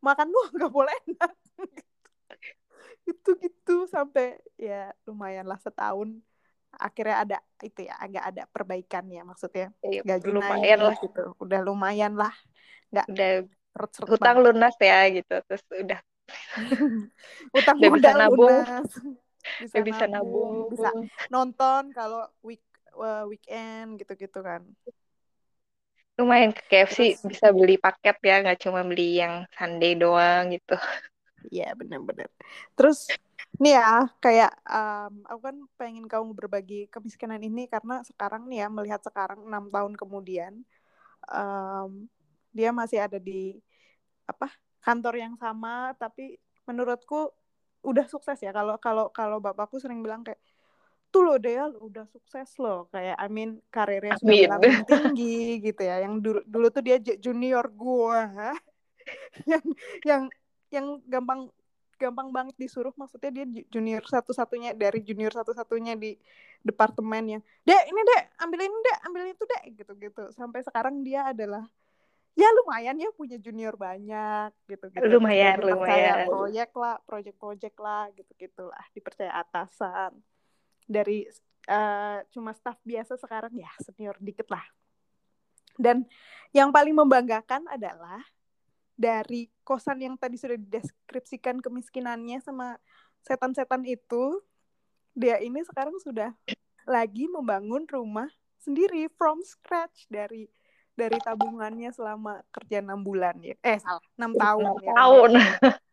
makan 0.00 0.32
lu 0.32 0.40
nggak 0.56 0.72
boleh 0.72 0.96
enak. 1.06 1.32
Itu 3.04 3.36
gitu 3.36 3.84
sampai 3.86 4.40
ya 4.56 4.90
lumayan 5.04 5.44
lah 5.44 5.60
setahun 5.60 6.16
akhirnya 6.78 7.16
ada 7.22 7.38
itu 7.62 7.86
ya 7.86 7.94
agak 7.98 8.24
ada 8.34 8.42
perbaikan 8.50 9.04
ya 9.08 9.22
maksudnya. 9.22 9.72
Iya, 9.80 10.02
gaji 10.04 10.28
lumayan 10.30 10.80
lah 10.82 10.96
gitu. 10.98 11.22
Udah 11.38 11.60
lumayan 11.64 12.12
lah. 12.18 12.34
Nggak 12.90 13.06
udah 13.10 13.32
hutang 14.06 14.38
banget. 14.38 14.46
lunas 14.54 14.74
ya 14.78 14.98
gitu 15.10 15.34
terus 15.50 15.64
udah. 15.72 16.00
Utang 17.58 17.76
udah 17.78 17.90
bisa 17.92 18.10
nabung. 18.16 18.48
lunas. 18.48 18.90
bisa, 19.60 19.76
bisa 19.84 20.04
nabung, 20.08 20.52
nabung. 20.64 20.70
bisa 20.72 20.90
nonton 21.28 21.82
kalau 21.92 22.24
week 22.40 22.64
uh, 22.96 23.28
weekend 23.28 24.00
gitu-gitu 24.00 24.40
kan. 24.40 24.64
Lumayan 26.14 26.54
ke 26.54 26.62
KFC 26.70 27.18
terus, 27.18 27.26
bisa 27.26 27.46
beli 27.50 27.74
paket 27.74 28.16
ya 28.22 28.38
nggak 28.40 28.60
cuma 28.62 28.86
beli 28.86 29.18
yang 29.18 29.44
Sunday 29.50 29.98
doang 29.98 30.54
gitu 30.54 30.78
Iya 31.50 31.74
benar-benar. 31.76 32.28
Terus 32.76 33.10
nih 33.58 33.78
ya 33.78 34.08
kayak 34.18 34.52
um, 34.66 35.14
aku 35.30 35.40
kan 35.46 35.56
pengen 35.78 36.06
kamu 36.10 36.34
berbagi 36.34 36.90
kemiskinan 36.90 37.42
ini 37.42 37.70
karena 37.70 38.02
sekarang 38.02 38.50
nih 38.50 38.66
ya 38.66 38.68
melihat 38.70 39.00
sekarang 39.02 39.46
enam 39.46 39.70
tahun 39.70 39.94
kemudian 39.94 40.66
um, 41.30 42.10
dia 42.54 42.70
masih 42.70 43.02
ada 43.02 43.18
di 43.18 43.58
apa 44.24 44.50
kantor 44.82 45.14
yang 45.20 45.34
sama 45.36 45.92
tapi 45.96 46.36
menurutku 46.64 47.32
udah 47.84 48.06
sukses 48.08 48.40
ya. 48.40 48.50
Kalau 48.50 48.80
kalau 48.80 49.12
kalau 49.12 49.38
bapakku 49.38 49.76
sering 49.76 50.00
bilang 50.00 50.24
kayak 50.24 50.40
tuh 51.12 51.22
loh 51.22 51.38
Dea 51.38 51.68
udah 51.68 52.08
sukses 52.08 52.56
loh. 52.58 52.88
Kayak 52.90 53.16
I 53.20 53.28
mean 53.28 53.60
karirnya 53.68 54.16
sudah 54.18 54.56
melambung 54.56 54.88
tinggi 54.88 55.60
gitu 55.60 55.82
ya. 55.84 56.02
Yang 56.02 56.14
dulu 56.24 56.40
dulu 56.48 56.66
tuh 56.72 56.82
dia 56.82 56.96
junior 56.98 57.68
gua 57.70 58.52
yang 59.50 59.64
yang 60.02 60.22
yang 60.74 60.98
gampang 61.06 61.46
gampang 61.96 62.28
banget 62.34 62.54
disuruh. 62.58 62.92
Maksudnya 62.98 63.30
dia 63.30 63.46
junior 63.70 64.02
satu-satunya 64.02 64.74
dari 64.74 65.00
junior 65.00 65.30
satu-satunya 65.30 65.94
di 65.94 66.18
departemen 66.66 67.38
yang 67.38 67.42
dek 67.62 67.82
ini 67.86 68.00
dek 68.02 68.22
ambil 68.42 68.60
ini 68.66 68.76
dek 68.82 68.98
ambil 69.06 69.22
itu 69.30 69.44
dek 69.46 69.64
gitu-gitu. 69.78 70.24
Sampai 70.34 70.60
sekarang 70.66 71.00
dia 71.06 71.30
adalah 71.30 71.64
ya 72.34 72.50
lumayan 72.50 72.98
ya 72.98 73.14
punya 73.14 73.38
junior 73.38 73.78
banyak 73.78 74.50
gitu 74.66 74.90
gitu 74.90 75.06
lumayan 75.06 75.54
lumayan. 75.62 76.26
proyek 76.26 76.70
lah 76.74 76.98
proyek-proyek 77.06 77.74
lah 77.78 78.10
gitu 78.10 78.30
gitulah 78.34 78.84
dipercaya 78.90 79.30
atasan. 79.38 80.18
Dari 80.84 81.24
uh, 81.70 82.18
cuma 82.34 82.52
staff 82.52 82.76
biasa 82.82 83.16
sekarang 83.16 83.54
ya 83.54 83.70
senior 83.80 84.18
dikit 84.18 84.50
lah. 84.50 84.66
Dan 85.74 86.06
yang 86.54 86.70
paling 86.70 86.94
membanggakan 86.94 87.66
adalah 87.66 88.22
dari 88.94 89.50
kosan 89.66 89.98
yang 89.98 90.14
tadi 90.14 90.38
sudah 90.38 90.54
dideskripsikan 90.54 91.58
kemiskinannya 91.58 92.38
sama 92.42 92.78
setan-setan 93.26 93.82
itu, 93.82 94.38
dia 95.14 95.38
ini 95.42 95.62
sekarang 95.66 95.98
sudah 95.98 96.30
lagi 96.86 97.26
membangun 97.26 97.86
rumah 97.90 98.30
sendiri 98.62 99.10
from 99.18 99.42
scratch 99.42 100.06
dari 100.06 100.46
dari 100.94 101.18
tabungannya 101.18 101.90
selama 101.90 102.38
kerja 102.54 102.78
enam 102.78 103.02
bulan 103.02 103.34
ya. 103.42 103.58
Eh 103.66 103.82
enam 104.14 104.32
tahun 104.38 104.62
6 104.78 104.86
ya 104.86 104.92
tahun. 104.94 105.30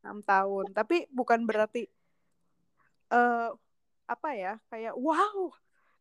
Enam 0.06 0.20
tahun. 0.22 0.66
Tapi 0.78 1.10
bukan 1.10 1.42
berarti 1.50 1.90
uh, 3.10 3.50
apa 4.06 4.30
ya 4.38 4.54
kayak 4.70 4.94
wow 4.94 5.50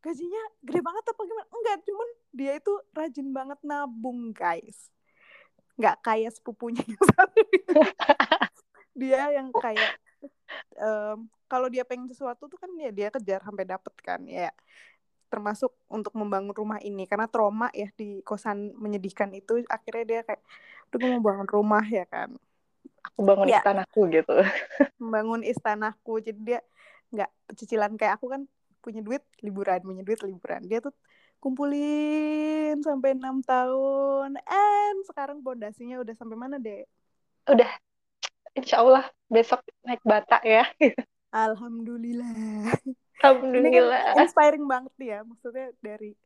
gajinya 0.04 0.42
gede 0.60 0.80
banget 0.84 1.04
apa 1.08 1.20
gimana? 1.24 1.48
Enggak 1.48 1.76
cuman 1.88 2.08
dia 2.36 2.52
itu 2.60 2.72
rajin 2.92 3.28
banget 3.32 3.58
nabung 3.64 4.36
guys 4.36 4.92
nggak 5.78 5.96
kayak 6.02 6.30
sepupunya 6.35 6.83
yang 6.83 7.04
satu 7.14 7.40
dia 8.94 9.22
yang 9.33 9.48
kayak 9.54 9.96
um, 10.76 11.30
kalau 11.46 11.66
dia 11.70 11.87
pengen 11.87 12.11
sesuatu 12.11 12.46
tuh 12.50 12.59
kan 12.59 12.70
ya 12.78 12.90
dia 12.90 13.09
kejar 13.11 13.42
sampai 13.42 13.64
dapet 13.66 13.94
kan 14.02 14.20
ya 14.26 14.50
termasuk 15.30 15.70
untuk 15.87 16.12
membangun 16.18 16.52
rumah 16.52 16.83
ini. 16.83 17.06
Karena 17.06 17.30
trauma 17.30 17.70
ya 17.70 17.88
di 17.94 18.20
kosan 18.26 18.74
menyedihkan 18.76 19.30
itu 19.33 19.62
akhirnya 19.70 20.04
dia 20.04 20.20
kayak 20.26 20.42
tuh 20.90 20.98
mau 20.98 21.22
bangun 21.22 21.48
rumah 21.48 21.87
ya 21.87 22.04
kan. 22.11 22.35
Aku 23.14 23.24
bangun 23.24 23.46
ya. 23.48 23.62
istanaku 23.62 24.00
gitu. 24.11 24.35
Membangun 25.00 25.46
istanaku. 25.46 26.18
Jadi 26.20 26.40
dia 26.42 26.61
nggak 27.14 27.30
cicilan 27.56 27.94
kayak 27.94 28.18
aku 28.18 28.26
kan 28.28 28.42
punya 28.80 29.00
duit 29.04 29.22
liburan 29.40 29.80
punya 29.87 30.02
duit 30.02 30.20
liburan. 30.26 30.66
Dia 30.66 30.83
tuh 30.83 30.92
kumpulin 31.40 32.85
sampai 32.85 33.16
enam 33.16 33.40
tahun. 33.42 34.37
And 34.44 34.98
sekarang 35.09 35.40
pondasinya 35.40 35.98
udah 36.05 36.14
sampai 36.14 36.37
mana 36.37 36.61
deh 36.61 36.85
udah. 37.50 37.70
Insya 38.50 38.83
Allah 38.83 39.07
besok 39.31 39.62
naik 39.87 40.03
bata 40.03 40.42
ya. 40.42 40.66
Alhamdulillah. 41.31 42.74
Alhamdulillah. 43.22 44.00
Ini 44.03 44.16
kan 44.18 44.26
inspiring 44.26 44.66
banget 44.66 44.94
ya. 44.98 45.18
Maksudnya 45.22 45.70
dari 45.79 46.18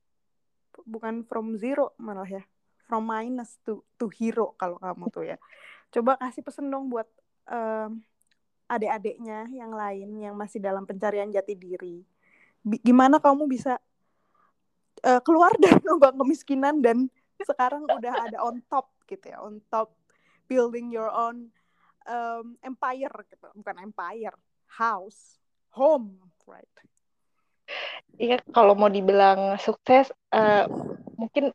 bukan 0.89 1.29
from 1.29 1.61
zero 1.61 1.93
malah 2.01 2.25
ya. 2.25 2.43
From 2.89 3.05
minus 3.05 3.61
to 3.65 3.85
to 4.01 4.09
hero 4.09 4.57
kalau 4.57 4.81
kamu 4.81 5.05
tuh 5.13 5.25
ya. 5.29 5.37
Coba 5.93 6.17
kasih 6.17 6.41
pesen 6.41 6.73
dong 6.73 6.89
buat 6.89 7.07
um, 7.53 8.01
adik-adiknya 8.73 9.45
yang 9.53 9.77
lain 9.77 10.09
yang 10.17 10.35
masih 10.35 10.65
dalam 10.65 10.89
pencarian 10.89 11.29
jati 11.29 11.53
diri. 11.53 12.01
Gimana 12.65 13.21
kamu 13.21 13.45
bisa 13.45 13.77
uh, 15.05 15.21
keluar 15.21 15.53
dari 15.63 15.81
lubang 15.85 16.17
kemiskinan 16.17 16.81
dan 16.81 17.07
sekarang 17.45 17.85
udah 17.85 18.15
ada 18.31 18.39
on 18.41 18.65
top 18.73 18.89
gitu 19.05 19.29
ya 19.29 19.39
on 19.45 19.61
top 19.69 19.93
building 20.49 20.89
your 20.89 21.13
own 21.13 21.53
um, 22.09 22.57
empire 22.65 23.13
gitu. 23.29 23.47
Bukan 23.53 23.77
empire 23.85 24.37
house 24.81 25.37
home 25.77 26.19
right? 26.49 26.69
Iya 28.21 28.39
kalau 28.53 28.77
mau 28.77 28.89
dibilang 28.93 29.57
sukses 29.59 30.13
uh, 30.31 30.69
mungkin 31.17 31.51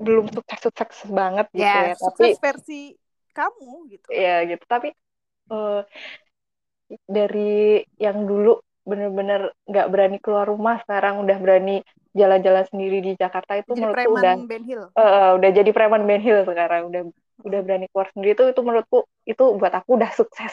belum 0.00 0.32
sukses 0.32 0.60
sukses 0.64 1.10
banget 1.12 1.46
gitu 1.52 1.66
yeah, 1.66 1.92
ya 1.92 1.96
sukses 1.98 2.38
tapi 2.38 2.42
versi 2.42 2.82
kamu 3.34 3.72
gitu. 3.90 4.08
Ya 4.10 4.42
gitu. 4.46 4.64
Tapi 4.64 4.94
uh, 5.52 5.82
dari 7.06 7.84
yang 8.00 8.26
dulu 8.26 8.58
bener-bener 8.82 9.54
nggak 9.68 9.88
berani 9.92 10.18
keluar 10.18 10.48
rumah 10.48 10.80
sekarang 10.82 11.22
udah 11.22 11.38
berani 11.38 11.84
jalan-jalan 12.10 12.64
sendiri 12.66 12.98
di 13.02 13.12
Jakarta 13.14 13.58
itu 13.58 13.70
jadi 13.70 13.80
menurutku 13.86 14.10
udah 14.18 14.34
ben 14.42 14.64
Hill. 14.66 14.82
Uh, 14.98 15.30
udah 15.38 15.50
jadi 15.54 15.70
preman 15.70 16.02
Ben 16.06 16.22
Hill 16.22 16.42
sekarang. 16.42 16.90
Udah 16.90 17.02
udah 17.40 17.60
berani 17.64 17.86
keluar 17.88 18.08
sendiri 18.12 18.36
itu 18.36 18.44
itu 18.52 18.60
menurutku 18.60 18.98
itu 19.24 19.44
buat 19.56 19.72
aku 19.72 19.90
udah 19.96 20.10
sukses. 20.12 20.52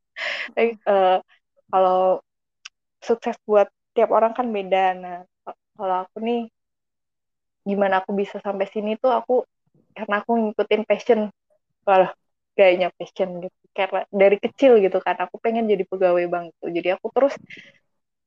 Tapi, 0.54 0.76
uh, 0.84 1.18
kalau 1.72 2.20
sukses 3.00 3.36
buat 3.48 3.72
tiap 3.96 4.12
orang 4.12 4.36
kan 4.36 4.46
beda. 4.52 4.84
Nah 5.00 5.16
kalau 5.74 6.04
aku 6.04 6.20
nih 6.20 6.40
gimana 7.64 8.04
aku 8.04 8.12
bisa 8.16 8.40
sampai 8.40 8.68
sini 8.68 8.96
tuh 9.00 9.12
aku 9.12 9.44
karena 9.96 10.20
aku 10.20 10.32
ngikutin 10.36 10.82
passion. 10.84 11.20
Kalau 11.80 12.12
gayanya 12.54 12.92
passion 12.92 13.40
gitu. 13.40 13.56
Karena 13.72 14.04
dari 14.12 14.36
kecil 14.36 14.84
gitu 14.84 15.00
kan 15.00 15.16
aku 15.16 15.40
pengen 15.40 15.64
jadi 15.64 15.86
pegawai 15.88 16.26
bank 16.28 16.52
gitu 16.58 16.66
jadi 16.74 16.98
aku 16.98 17.08
terus 17.14 17.34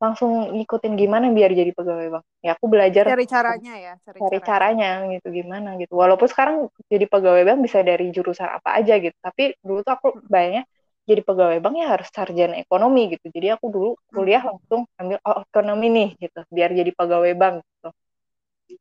langsung 0.03 0.51
ngikutin 0.59 0.99
gimana 0.99 1.31
biar 1.31 1.55
jadi 1.55 1.71
pegawai 1.71 2.07
bank 2.19 2.25
ya 2.43 2.59
aku 2.59 2.65
belajar 2.67 3.07
cari 3.07 3.23
caranya 3.23 3.73
ya 3.79 3.93
cari, 4.03 4.19
cari 4.19 4.37
caranya. 4.43 4.43
caranya 4.43 4.89
gitu 5.15 5.27
gimana 5.31 5.69
gitu. 5.79 5.93
Walaupun 5.95 6.27
sekarang 6.27 6.55
jadi 6.91 7.05
pegawai 7.07 7.43
bank 7.47 7.59
bisa 7.63 7.79
dari 7.87 8.11
jurusan 8.11 8.51
apa 8.51 8.83
aja 8.83 8.99
gitu 8.99 9.15
tapi 9.23 9.55
dulu 9.63 9.79
tuh 9.79 9.93
aku 9.95 10.07
bayangnya 10.27 10.67
jadi 11.07 11.21
pegawai 11.23 11.57
bank 11.63 11.75
ya 11.79 11.87
harus 11.95 12.07
sarjana 12.11 12.59
ekonomi 12.59 13.15
gitu. 13.15 13.31
Jadi 13.31 13.47
aku 13.55 13.65
dulu 13.71 13.89
kuliah 14.11 14.43
langsung 14.43 14.83
ambil 14.99 15.23
oh, 15.23 15.39
ekonomi 15.47 15.87
nih 15.87 16.09
gitu 16.19 16.39
biar 16.51 16.69
jadi 16.75 16.91
pegawai 16.91 17.31
bank 17.39 17.55
gitu. 17.63 17.89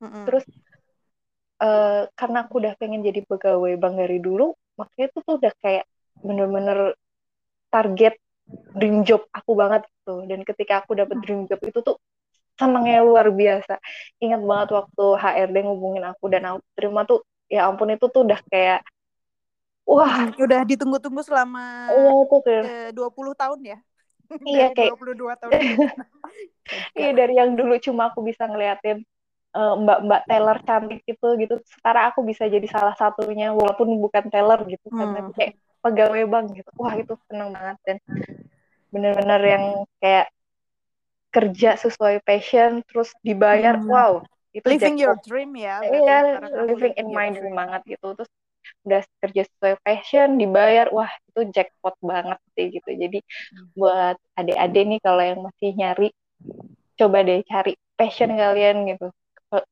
Hmm. 0.02 0.24
terus 0.24 0.46
uh, 1.62 2.08
karena 2.18 2.38
aku 2.46 2.62
udah 2.62 2.74
pengen 2.78 3.02
jadi 3.06 3.22
pegawai 3.26 3.74
bank 3.78 3.94
dari 3.98 4.18
dulu 4.18 4.54
makanya 4.78 5.06
itu 5.10 5.18
tuh 5.22 5.34
udah 5.38 5.52
kayak 5.62 5.84
bener-bener 6.22 6.94
target 7.70 8.14
dream 8.76 9.04
job 9.04 9.24
aku 9.32 9.52
banget 9.54 9.82
gitu 9.88 10.24
dan 10.26 10.40
ketika 10.42 10.84
aku 10.84 10.96
dapet 10.96 11.16
dream 11.22 11.44
job 11.46 11.60
itu 11.62 11.78
tuh 11.80 11.96
senangnya 12.56 13.00
luar 13.02 13.32
biasa. 13.32 13.80
Ingat 14.20 14.40
banget 14.44 14.68
waktu 14.76 15.04
HRD 15.18 15.56
ngubungin 15.66 16.04
aku 16.06 16.24
dan 16.28 16.42
aku 16.52 16.60
terima 16.76 17.00
tuh 17.08 17.24
ya 17.48 17.68
ampun 17.68 17.92
itu 17.92 18.06
tuh 18.08 18.22
udah 18.24 18.40
kayak 18.48 18.80
wah. 19.88 20.30
Udah 20.36 20.60
ditunggu-tunggu 20.68 21.22
selama 21.24 21.90
iya, 21.90 22.10
itu 22.22 22.36
kayak, 22.44 22.94
20 22.94 23.34
tahun 23.34 23.60
ya? 23.64 23.78
Iya 24.46 24.66
kayak 24.72 24.92
22 24.96 25.40
tahun. 25.40 25.52
Iya 26.94 27.10
dari 27.12 27.34
yang 27.36 27.58
dulu 27.58 27.74
cuma 27.82 28.14
aku 28.14 28.22
bisa 28.22 28.46
ngeliatin 28.46 29.02
uh, 29.56 29.74
mbak-mbak 29.76 30.22
teller 30.30 30.58
cantik 30.64 31.00
gitu 31.04 31.34
gitu 31.36 31.54
sekarang 31.78 32.14
aku 32.14 32.20
bisa 32.24 32.48
jadi 32.48 32.64
salah 32.70 32.94
satunya 32.96 33.52
walaupun 33.52 33.98
bukan 34.00 34.30
teller 34.32 34.62
gitu 34.70 34.88
kan 34.94 35.10
hmm. 35.10 35.34
kayak 35.36 35.58
pegawai 35.82 36.22
bank 36.30 36.46
gitu 36.56 36.70
wah 36.78 36.94
itu 36.94 37.14
seneng 37.28 37.50
banget 37.52 37.76
dan 37.84 37.96
bener-bener 38.94 39.40
yang 39.42 39.64
kayak 39.98 40.28
kerja 41.32 41.80
sesuai 41.80 42.20
passion 42.22 42.84
terus 42.86 43.10
dibayar 43.24 43.80
hmm. 43.80 43.88
wow 43.88 44.20
itu 44.52 44.68
living 44.68 45.00
jackpot. 45.00 45.02
your 45.02 45.16
dream 45.24 45.52
ya 45.56 45.80
iya 45.80 46.38
living 46.68 46.92
in 47.00 47.08
my 47.08 47.32
dream 47.32 47.56
banget 47.56 47.96
gitu 47.96 48.12
terus 48.12 48.30
udah 48.84 49.02
kerja 49.24 49.42
sesuai 49.48 49.74
passion 49.82 50.38
dibayar 50.38 50.92
wah 50.92 51.08
itu 51.32 51.50
jackpot 51.50 51.96
banget 52.04 52.38
sih 52.54 52.68
gitu 52.68 52.90
jadi 52.92 53.18
hmm. 53.18 53.66
buat 53.74 54.16
adik-adik 54.36 54.84
nih 54.86 55.00
kalau 55.00 55.22
yang 55.24 55.40
masih 55.40 55.70
nyari 55.74 56.08
coba 57.00 57.18
deh 57.24 57.40
cari 57.48 57.72
passion 57.96 58.30
kalian 58.36 58.76
gitu 58.92 59.08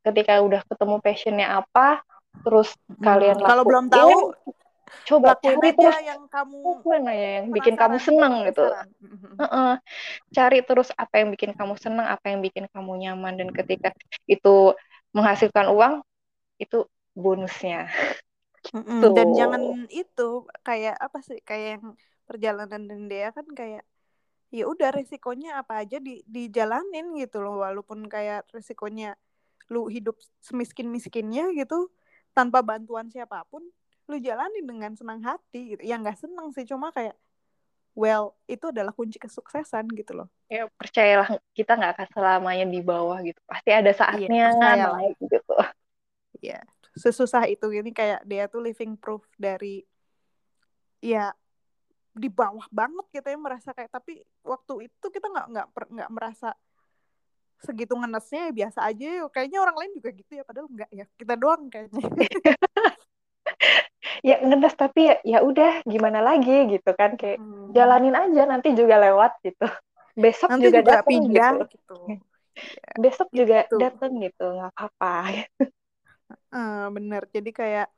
ketika 0.05 0.40
udah 0.44 0.61
ketemu 0.64 0.96
passionnya 1.05 1.46
apa 1.61 2.01
terus 2.46 2.73
hmm. 2.88 3.05
kalian 3.05 3.37
kalau 3.37 3.64
belum 3.68 3.87
tahu 3.92 4.33
coba 5.07 5.38
cari 5.38 5.70
terus 5.74 5.98
yang 6.03 6.24
kamu 6.26 6.83
mana 6.83 7.12
ya 7.14 7.29
yang 7.42 7.46
bikin 7.55 7.74
kamu 7.79 7.96
seneng 8.03 8.46
gitu 8.50 8.66
uh 8.66 9.42
-uh. 9.42 9.72
cari 10.35 10.61
terus 10.66 10.90
apa 10.94 11.22
yang 11.22 11.31
bikin 11.31 11.55
kamu 11.55 11.74
seneng 11.79 12.07
apa 12.07 12.31
yang 12.31 12.40
bikin 12.42 12.66
kamu 12.70 12.98
nyaman 12.98 13.38
dan 13.38 13.48
ketika 13.55 13.94
itu 14.26 14.74
menghasilkan 15.14 15.70
uang 15.70 15.94
itu 16.61 16.87
bonusnya. 17.16 17.90
Mm 18.70 18.83
-mm. 18.85 19.00
dan 19.16 19.29
jangan 19.33 19.62
itu 19.88 20.29
kayak 20.61 20.96
apa 21.00 21.18
sih 21.24 21.40
kayak 21.40 21.81
yang 21.81 21.87
perjalanan 22.29 22.83
dan 22.87 23.00
dia 23.09 23.33
kan 23.33 23.48
kayak 23.57 23.83
ya 24.53 24.64
udah 24.68 24.92
resikonya 24.92 25.62
apa 25.64 25.83
aja 25.83 25.96
di 25.96 26.20
dijalanin 26.29 27.16
gitu 27.16 27.40
loh. 27.40 27.64
Walaupun 27.64 28.07
kayak 28.07 28.46
resikonya 28.53 29.16
lu 29.72 29.88
hidup 29.88 30.18
semiskin 30.42 30.90
miskinnya 30.92 31.48
gitu 31.57 31.88
tanpa 32.37 32.61
bantuan 32.61 33.09
siapa 33.09 33.42
pun 33.48 33.64
lu 34.11 34.18
jalani 34.18 34.61
dengan 34.66 34.92
senang 34.99 35.23
hati 35.23 35.79
gitu. 35.79 35.83
Ya 35.87 35.94
nggak 35.94 36.18
senang 36.18 36.51
sih 36.51 36.66
cuma 36.66 36.90
kayak 36.90 37.14
well 37.94 38.35
itu 38.51 38.70
adalah 38.70 38.90
kunci 38.90 39.23
kesuksesan 39.23 39.87
gitu 39.94 40.18
loh. 40.18 40.29
Ya 40.51 40.66
percayalah 40.75 41.38
kita 41.55 41.79
nggak 41.79 41.92
akan 41.94 42.09
selamanya 42.11 42.66
di 42.66 42.81
bawah 42.83 43.23
gitu. 43.23 43.38
Pasti 43.46 43.70
ada 43.70 43.92
saatnya 43.94 44.51
iya, 44.51 44.90
naik 44.90 45.14
gitu. 45.23 45.55
Ya 46.42 46.61
sesusah 46.99 47.46
itu. 47.46 47.70
Ini 47.70 47.90
kayak 47.94 48.27
dia 48.27 48.51
tuh 48.51 48.66
living 48.66 48.99
proof 48.99 49.23
dari 49.38 49.87
ya 51.01 51.31
di 52.11 52.27
bawah 52.27 52.66
banget 52.75 53.07
kita 53.14 53.31
yang 53.31 53.46
merasa 53.46 53.70
kayak 53.70 53.94
tapi 53.94 54.18
waktu 54.42 54.90
itu 54.90 55.07
kita 55.09 55.31
nggak 55.31 55.46
nggak 55.55 55.66
nggak 55.70 56.11
merasa 56.11 56.51
segitu 57.61 57.92
ngenesnya 57.92 58.51
ya 58.51 58.53
biasa 58.64 58.81
aja. 58.88 59.07
Kayaknya 59.31 59.59
orang 59.61 59.77
lain 59.85 59.92
juga 60.01 60.11
gitu 60.16 60.33
ya 60.33 60.42
padahal 60.42 60.66
enggak 60.66 60.90
ya. 60.90 61.07
Kita 61.14 61.35
doang 61.37 61.68
kayaknya 61.68 62.01
ya 64.20 64.37
ngenes 64.44 64.74
tapi 64.76 65.09
ya 65.09 65.16
ya 65.24 65.38
udah 65.40 65.85
gimana 65.88 66.20
lagi 66.20 66.68
gitu 66.68 66.90
kan 66.92 67.16
kayak 67.16 67.40
hmm. 67.40 67.72
jalanin 67.72 68.16
aja 68.16 68.42
nanti 68.44 68.76
juga 68.76 69.00
lewat 69.00 69.40
gitu 69.44 69.66
besok 70.16 70.48
nanti 70.52 70.68
juga, 70.68 70.78
juga 70.80 70.90
datang 70.92 71.09
pindah 71.09 71.52
gitu, 71.64 71.66
gitu. 71.76 71.98
Ya, 72.61 72.92
besok 73.00 73.28
gitu. 73.33 73.46
juga 73.46 73.64
datang 73.72 74.20
gitu 74.20 74.44
nggak 74.44 74.74
apa-apa 74.76 75.16
uh, 76.52 76.87
bener 76.92 77.22
jadi 77.33 77.50
kayak 77.56 77.88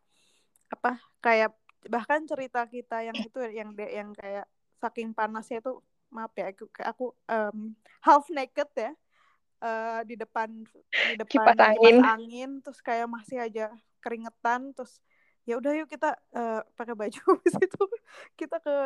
apa 0.71 1.03
kayak 1.19 1.51
bahkan 1.91 2.23
cerita 2.31 2.63
kita 2.71 3.03
yang 3.03 3.17
itu 3.19 3.39
yang 3.51 3.75
de, 3.75 3.87
yang 3.91 4.11
kayak 4.15 4.47
saking 4.79 5.11
panasnya 5.11 5.59
itu 5.59 5.83
maaf 6.13 6.31
ya 6.37 6.53
aku 6.53 6.65
aku 6.79 7.05
um, 7.27 7.75
half 8.05 8.29
naked 8.31 8.71
ya 8.77 8.93
uh, 9.65 10.01
di 10.07 10.15
depan 10.15 10.63
di 11.11 11.15
depan 11.19 11.27
kipas 11.33 11.59
angin. 11.59 11.97
angin 12.05 12.51
terus 12.61 12.79
kayak 12.85 13.09
masih 13.09 13.43
aja 13.43 13.73
keringetan 13.99 14.77
terus 14.77 15.01
ya 15.43 15.59
udah 15.59 15.73
yuk 15.75 15.89
kita 15.91 16.15
uh, 16.35 16.63
pakai 16.79 16.95
baju 16.95 17.21
habis 17.35 17.55
itu 17.59 17.83
kita 18.39 18.63
ke 18.63 18.77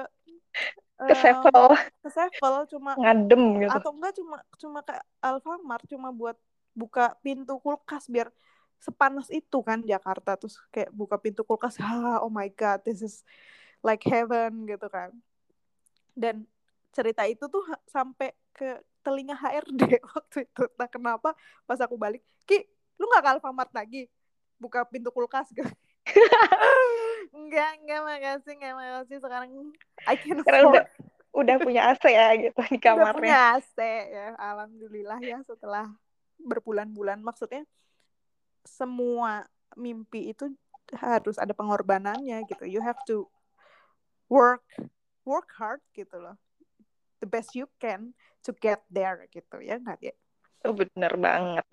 uh, 1.00 1.08
ke 1.08 1.14
Sevel. 1.20 1.66
ke 2.00 2.08
Sevel 2.08 2.54
cuma 2.72 2.92
ngadem 2.96 3.42
gitu. 3.60 3.72
atau 3.72 3.90
enggak 3.92 4.12
cuma 4.16 4.36
cuma 4.56 4.78
ke 4.80 4.94
Alfamart 5.20 5.84
cuma 5.84 6.08
buat 6.12 6.36
buka 6.76 7.16
pintu 7.20 7.60
kulkas 7.60 8.08
biar 8.08 8.32
sepanas 8.80 9.28
itu 9.32 9.58
kan 9.64 9.80
Jakarta 9.84 10.36
terus 10.36 10.60
kayak 10.68 10.92
buka 10.92 11.16
pintu 11.16 11.44
kulkas 11.44 11.80
ah 11.80 12.20
oh 12.20 12.32
my 12.32 12.48
god 12.52 12.80
this 12.84 13.00
is 13.00 13.24
like 13.84 14.02
heaven 14.02 14.66
gitu 14.66 14.86
kan. 14.88 15.12
Dan 16.16 16.48
cerita 16.90 17.28
itu 17.28 17.44
tuh 17.46 17.64
sampai 17.86 18.32
ke 18.50 18.80
telinga 19.04 19.36
HRD 19.36 20.00
waktu 20.16 20.48
itu. 20.48 20.64
Nah 20.74 20.88
kenapa 20.88 21.36
pas 21.68 21.78
aku 21.78 21.94
balik 21.94 22.24
ki 22.48 22.64
lu 22.96 23.06
nggak 23.06 23.22
ke 23.22 23.30
Alfamart 23.36 23.72
lagi? 23.76 24.08
Buka 24.56 24.88
pintu 24.88 25.12
kulkas 25.12 25.52
gitu 25.52 25.68
enggak 27.34 27.70
enggak 27.82 28.00
makasih 28.06 28.52
enggak 28.56 28.74
makasih 28.78 29.16
sekarang 29.18 29.50
I 30.06 30.14
can 30.14 30.38
sekarang 30.40 30.70
udah 30.70 30.86
udah 31.36 31.56
punya 31.60 31.92
AC 31.92 32.04
ya 32.08 32.32
gitu 32.40 32.60
di 32.72 32.78
kamarnya. 32.80 33.12
Udah 33.12 33.20
punya 33.20 33.38
AC 33.60 33.76
ya, 34.08 34.26
alhamdulillah 34.40 35.20
ya 35.20 35.38
setelah 35.44 35.92
berbulan-bulan 36.40 37.20
maksudnya 37.20 37.68
semua 38.64 39.44
mimpi 39.76 40.32
itu 40.32 40.48
harus 40.96 41.36
ada 41.36 41.52
pengorbanannya 41.52 42.40
gitu. 42.48 42.64
You 42.64 42.80
have 42.80 42.96
to 43.10 43.28
work 44.32 44.64
work 45.28 45.52
hard 45.60 45.84
gitu 45.92 46.16
loh. 46.16 46.40
The 47.20 47.28
best 47.28 47.52
you 47.52 47.68
can 47.76 48.16
to 48.48 48.56
get 48.56 48.80
there 48.88 49.28
gitu 49.28 49.60
ya 49.60 49.76
nggak 49.76 50.00
ya? 50.00 50.14
Oh, 50.64 50.72
bener 50.72 51.12
banget. 51.20 51.66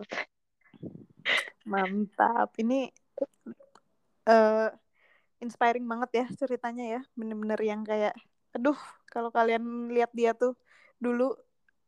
Mantap. 1.64 2.52
Ini 2.60 2.92
uh, 4.28 4.70
inspiring 5.44 5.86
banget 5.88 6.10
ya 6.24 6.26
ceritanya 6.40 7.00
ya. 7.00 7.02
Bener-bener 7.18 7.60
yang 7.64 7.82
kayak, 7.84 8.16
aduh, 8.56 8.78
kalau 9.12 9.30
kalian 9.30 9.92
lihat 9.92 10.12
dia 10.16 10.32
tuh 10.36 10.56
dulu 11.00 11.36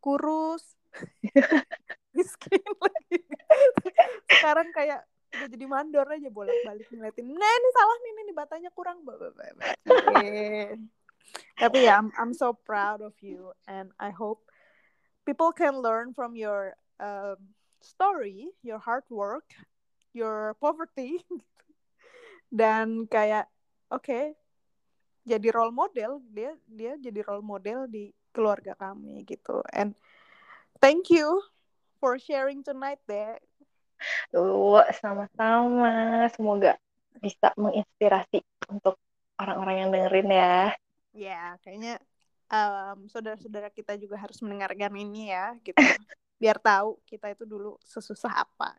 kurus, 0.04 0.76
miskin 2.16 2.62
lagi. 2.80 3.20
Sekarang 4.30 4.70
kayak 4.72 5.04
udah 5.36 5.48
jadi 5.52 5.66
mandor 5.68 6.08
aja 6.08 6.30
bolak-balik 6.32 6.88
ngeliatin. 6.88 7.28
Nah 7.28 7.52
ini 7.60 7.70
salah 7.76 7.98
nih, 8.00 8.12
ini 8.24 8.34
batanya 8.34 8.70
kurang. 8.72 9.04
Tapi 11.60 11.78
ya, 11.84 12.00
I'm, 12.00 12.12
I'm 12.16 12.32
so 12.32 12.56
proud 12.56 13.04
of 13.04 13.16
you 13.20 13.52
and 13.68 13.92
I 14.00 14.12
hope 14.12 14.48
people 15.28 15.52
can 15.52 15.82
learn 15.82 16.16
from 16.16 16.36
your 16.36 16.76
um, 17.00 17.36
story, 17.82 18.48
your 18.64 18.80
hard 18.80 19.04
work, 19.10 19.52
your 20.14 20.56
poverty, 20.62 21.20
dan 22.54 23.10
kayak 23.10 23.50
oke 23.90 24.06
okay, 24.06 24.26
jadi 25.26 25.48
role 25.50 25.74
model 25.74 26.22
dia 26.30 26.54
dia 26.70 26.94
jadi 27.02 27.20
role 27.26 27.46
model 27.46 27.90
di 27.90 28.14
keluarga 28.36 28.76
kami 28.76 29.24
gitu. 29.24 29.64
And 29.72 29.96
thank 30.84 31.08
you 31.08 31.40
for 32.04 32.20
sharing 32.20 32.68
tonight 32.68 33.00
deh. 33.08 33.40
Tuh, 34.36 34.84
sama-sama. 35.00 36.28
Semoga 36.36 36.76
bisa 37.24 37.56
menginspirasi 37.56 38.44
untuk 38.68 39.00
orang-orang 39.40 39.88
yang 39.88 39.90
dengerin 39.96 40.30
ya. 40.30 40.60
Ya, 41.16 41.44
kayaknya 41.64 42.04
um, 42.52 43.08
saudara-saudara 43.08 43.72
kita 43.72 43.96
juga 43.96 44.20
harus 44.20 44.44
mendengarkan 44.44 44.92
ini 45.00 45.32
ya, 45.32 45.56
gitu. 45.64 45.80
biar 46.36 46.60
tahu 46.60 47.00
kita 47.08 47.32
itu 47.32 47.48
dulu 47.48 47.80
sesusah 47.80 48.44
apa. 48.44 48.76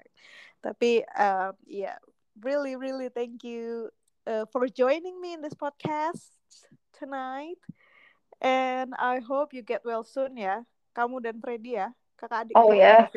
Tapi 0.61 1.01
uh, 1.17 1.57
ya 1.65 1.97
yeah, 1.97 1.99
really 2.43 2.77
really 2.77 3.09
thank 3.09 3.45
you 3.45 3.89
uh, 4.27 4.45
for 4.53 4.69
joining 4.69 5.21
me 5.21 5.33
in 5.33 5.41
this 5.41 5.55
podcast 5.55 6.35
tonight. 6.93 7.61
And 8.41 8.93
I 9.01 9.21
hope 9.25 9.57
you 9.57 9.65
get 9.65 9.85
well 9.85 10.05
soon 10.05 10.37
ya, 10.37 10.61
kamu 10.93 11.25
dan 11.25 11.41
Freddy 11.41 11.81
ya, 11.81 11.93
kakak 12.21 12.49
adik. 12.51 12.57
Oh 12.57 12.73
ya. 12.73 13.09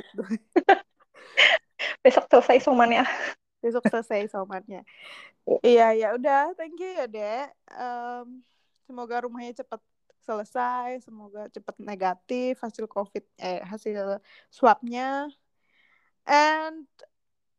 Yeah. 0.70 0.80
Besok 2.00 2.32
selesai 2.32 2.64
somannya. 2.64 3.04
Besok 3.60 3.84
selesai 3.92 4.32
somannya. 4.32 4.88
Iya 5.64 5.92
ya 5.96 6.08
udah, 6.16 6.56
thank 6.56 6.80
you 6.80 6.96
ya 6.96 7.06
dek. 7.08 7.52
Um, 7.76 8.44
semoga 8.88 9.28
rumahnya 9.28 9.60
cepat 9.60 9.84
selesai, 10.24 11.04
semoga 11.04 11.52
cepat 11.52 11.76
negatif 11.82 12.60
hasil 12.64 12.88
COVID 12.88 13.26
eh 13.42 13.60
hasil 13.68 14.22
swabnya. 14.48 15.28
And 16.24 16.86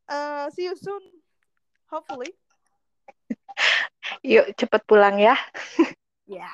uh, 0.08 0.48
see 0.54 0.70
you 0.70 0.76
soon, 0.78 1.02
hopefully. 1.90 2.30
Yuk 4.22 4.54
cepet 4.56 4.82
pulang 4.86 5.18
ya. 5.18 5.36
ya, 6.30 6.50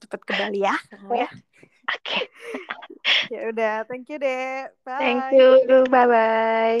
cepet 0.00 0.20
ke 0.22 0.32
Bali 0.38 0.62
ya, 0.62 0.74
ya. 1.12 1.28
Oke. 1.86 2.02
Okay. 2.02 2.24
ya 3.34 3.40
udah, 3.50 3.74
thank 3.86 4.10
you 4.10 4.18
deh. 4.18 4.66
Bye. 4.82 4.98
Thank 4.98 5.22
you, 5.34 5.86
bye 5.90 6.06
bye. 6.06 6.80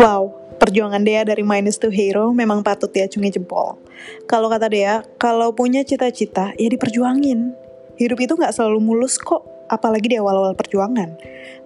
Wow, 0.00 0.32
perjuangan 0.56 1.04
Dea 1.04 1.28
dari 1.28 1.44
minus 1.44 1.76
to 1.76 1.92
hero 1.92 2.32
memang 2.32 2.64
patut 2.64 2.88
diacungi 2.88 3.36
jempol. 3.36 3.76
Kalau 4.24 4.48
kata 4.48 4.72
Dea, 4.72 5.04
kalau 5.20 5.52
punya 5.52 5.84
cita-cita, 5.84 6.56
ya 6.56 6.68
diperjuangin. 6.72 7.52
Hidup 8.00 8.16
itu 8.16 8.32
nggak 8.32 8.56
selalu 8.56 8.80
mulus 8.80 9.20
kok, 9.20 9.44
apalagi 9.70 10.10
di 10.10 10.16
awal-awal 10.18 10.58
perjuangan. 10.58 11.14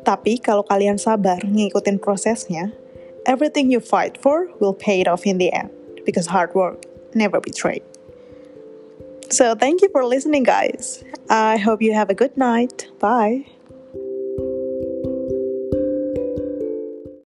Tapi 0.04 0.36
kalau 0.36 0.62
kalian 0.68 1.00
sabar 1.00 1.40
ngikutin 1.40 1.96
prosesnya, 1.96 2.70
everything 3.24 3.72
you 3.72 3.80
fight 3.80 4.20
for 4.20 4.52
will 4.60 4.76
pay 4.76 5.00
it 5.00 5.08
off 5.08 5.24
in 5.24 5.40
the 5.40 5.48
end. 5.50 5.72
Because 6.04 6.28
hard 6.28 6.52
work 6.52 6.84
never 7.16 7.40
betrayed. 7.40 7.82
So 9.32 9.56
thank 9.56 9.80
you 9.80 9.88
for 9.88 10.04
listening 10.04 10.44
guys. 10.44 11.02
I 11.32 11.56
hope 11.56 11.80
you 11.80 11.96
have 11.96 12.12
a 12.12 12.14
good 12.14 12.36
night. 12.36 12.92
Bye. 13.00 13.53